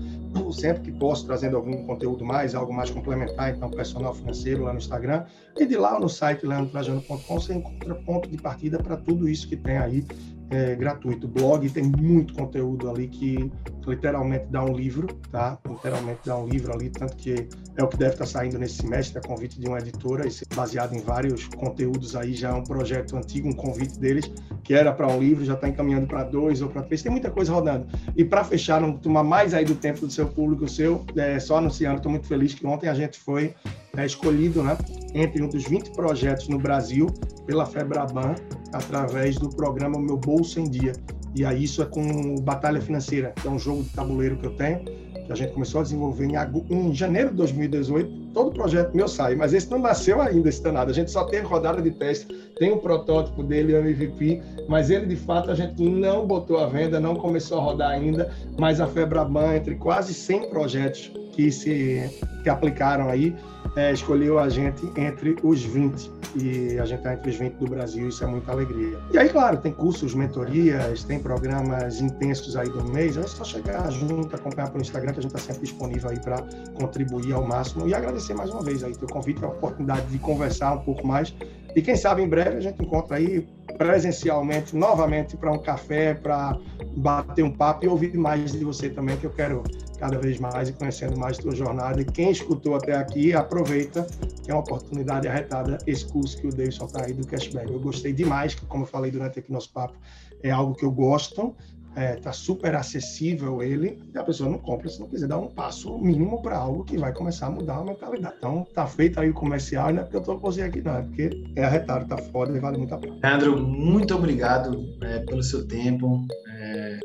[0.53, 4.79] sempre que posso, trazendo algum conteúdo mais, algo mais complementar, então personal financeiro lá no
[4.79, 5.25] Instagram,
[5.59, 9.57] e de lá no site leandrotrajano.com você encontra ponto de partida para tudo isso que
[9.57, 10.05] tem aí
[10.51, 11.27] é, gratuito.
[11.27, 13.51] O blog tem muito conteúdo ali que
[13.87, 15.59] literalmente dá um livro, tá?
[15.69, 19.19] Literalmente dá um livro ali, tanto que é o que deve estar saindo nesse semestre,
[19.19, 20.25] a convite de uma editora,
[20.55, 24.31] baseado em vários conteúdos aí, já é um projeto antigo, um convite deles,
[24.63, 27.31] que era para um livro, já está encaminhando para dois ou para três, tem muita
[27.31, 27.87] coisa rodando.
[28.17, 31.59] E para fechar, não tomar mais aí do tempo do seu público, seu, é, só
[31.59, 33.55] anunciando, estou muito feliz que ontem a gente foi
[33.97, 34.77] é, escolhido, né,
[35.15, 37.07] entre um dos 20 projetos no Brasil
[37.47, 38.35] pela Febraban,
[38.73, 40.93] através do programa Meu Bolso em Dia.
[41.35, 44.57] E aí isso é com Batalha Financeira, que é um jogo de tabuleiro que eu
[44.57, 44.85] tenho,
[45.27, 46.35] que a gente começou a desenvolver em,
[46.71, 48.27] em janeiro de 2018.
[48.33, 50.91] Todo projeto meu sai, mas esse não nasceu ainda, esse danado.
[50.91, 52.27] A gente só teve rodada de teste,
[52.59, 56.67] tem um protótipo dele, o MVP, mas ele de fato a gente não botou à
[56.67, 58.31] venda, não começou a rodar ainda.
[58.59, 62.11] Mas a Febraban, entre quase 100 projetos que se
[62.43, 63.37] que aplicaram aí
[63.77, 67.67] é, escolheu a gente entre os 20 e a gente está entre os 20 do
[67.67, 68.99] Brasil, isso é muita alegria.
[69.13, 73.91] E aí, claro, tem cursos, mentorias, tem programas intensos aí do mês, é só chegar
[73.91, 76.43] junto, acompanhar pelo Instagram, que a gente está sempre disponível aí para
[76.75, 77.87] contribuir ao máximo.
[77.87, 81.35] E agradecer mais uma vez aí teu convite, a oportunidade de conversar um pouco mais.
[81.75, 86.59] E quem sabe em breve a gente encontra aí presencialmente, novamente, para um café, para
[86.97, 89.63] bater um papo e ouvir mais de você também, que eu quero
[89.97, 92.01] cada vez mais e conhecendo mais tua jornada.
[92.01, 94.07] E quem escutou até aqui, aproveita,
[94.43, 97.71] que é uma oportunidade arretada, esse curso que o Davidson está aí do Cashback.
[97.71, 99.95] Eu gostei demais, como eu falei durante aqui nosso papo,
[100.43, 101.55] é algo que eu gosto,
[101.97, 105.49] está é, super acessível ele, e a pessoa não compra se não quiser dar um
[105.49, 108.35] passo mínimo para algo que vai começar a mudar a mentalidade.
[108.39, 111.03] Então, tá feito aí o comercial, não é porque eu tô posando aqui, não, é
[111.03, 113.19] porque é arretado, tá foda e vale muito a pena.
[113.23, 116.56] Leandro, muito obrigado é, pelo seu tempo, é,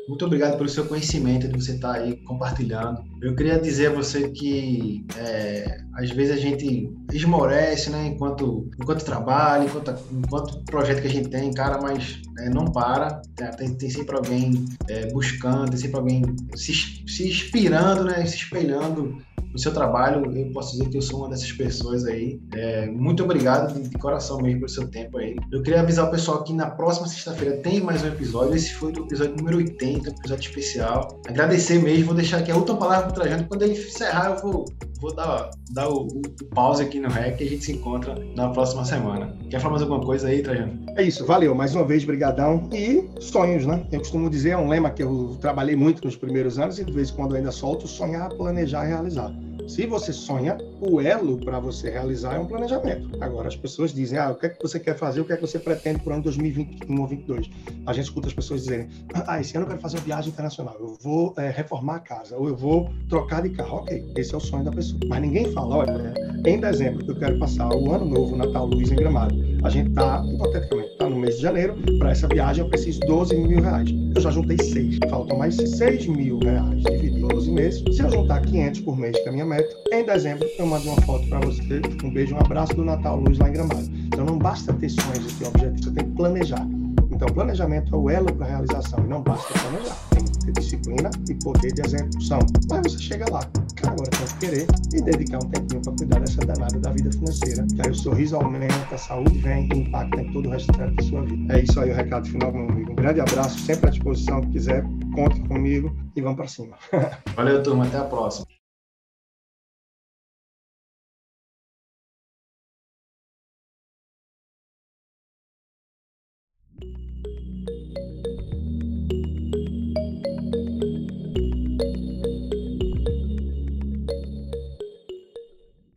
[0.08, 3.02] muito obrigado pelo seu conhecimento de você estar tá aí compartilhando.
[3.20, 9.04] Eu queria dizer a você que é, às vezes a gente esmorece, né, enquanto, enquanto
[9.04, 13.22] trabalha, enquanto, enquanto projeto que a gente tem, cara, mas é, não para,
[13.56, 16.22] tem, tem sempre alguém é, buscando, tem sempre alguém
[16.54, 16.72] se,
[17.06, 20.24] se inspirando, né, se espelhando no seu trabalho.
[20.36, 22.40] Eu posso dizer que eu sou uma dessas pessoas aí.
[22.54, 25.36] É, muito obrigado de, de, coração mesmo pelo seu tempo aí.
[25.50, 28.54] Eu queria avisar o pessoal que na próxima sexta-feira tem mais um episódio.
[28.54, 31.20] Esse foi o episódio número 80, um episódio especial.
[31.26, 33.46] Agradecer mesmo, vou deixar aqui a última palavra para o Trajano.
[33.48, 34.64] Quando ele encerrar, eu vou,
[35.00, 38.48] vou dar, dar o, o, pause aqui no REC e a gente se encontra na
[38.50, 39.36] próxima semana.
[39.50, 40.78] Quer falar mais alguma coisa aí, Trajano?
[40.96, 41.54] É isso, valeu.
[41.54, 42.68] Mais uma vez, brigadão.
[42.72, 43.86] E sonhos, né?
[43.92, 46.92] Eu costumo dizer, é um lema que eu trabalhei muito nos primeiros anos e de
[46.92, 49.32] vez em quando ainda solto, sonhar, planejar realizar.
[49.66, 53.10] Se você sonha, o elo para você realizar é um planejamento.
[53.20, 55.36] Agora, as pessoas dizem, ah, o que é que você quer fazer, o que é
[55.36, 57.50] que você pretende para o ano 2021 ou 2022?
[57.86, 60.76] A gente escuta as pessoas dizerem, ah, esse ano eu quero fazer uma viagem internacional,
[60.78, 63.78] eu vou é, reformar a casa, ou eu vou trocar de carro.
[63.78, 65.00] Ok, esse é o sonho da pessoa.
[65.06, 68.96] Mas ninguém fala, olha, em dezembro eu quero passar o ano novo, Natal Luz em
[68.96, 69.34] Gramado.
[69.62, 73.36] A gente está, hipoteticamente, está no mês de janeiro, para essa viagem eu preciso 12
[73.36, 73.88] mil reais.
[74.14, 77.96] Eu já juntei seis, faltam mais 6 mil reais dividido 12 meses.
[77.96, 81.00] Se eu juntar 500 por mês, que a minha meta, em dezembro eu mando uma
[81.02, 81.82] foto para você.
[82.02, 83.90] Um beijo, um abraço do Natal Luz lá em Gramado.
[84.06, 86.66] Então não basta ter sonhos e ter objetivos, você tem que planejar.
[87.10, 88.98] Então, planejamento é o elo para a realização.
[89.04, 92.38] Não basta planejar, tem que ter disciplina e poder de execução.
[92.70, 93.40] Mas você chega lá,
[93.86, 97.66] agora tem que querer e dedicar um tempinho para cuidar dessa danada da vida financeira.
[97.76, 101.02] Que aí o sorriso aumenta, a saúde vem e impacta em todo o restante da
[101.02, 101.54] sua vida.
[101.54, 102.90] É isso aí o recado final, meu amigo.
[102.90, 104.42] Um grande abraço, sempre à disposição.
[104.42, 104.84] Se quiser,
[105.14, 106.76] conte comigo e vamos para cima.
[107.36, 107.84] Valeu, turma.
[107.84, 108.51] Até a próxima.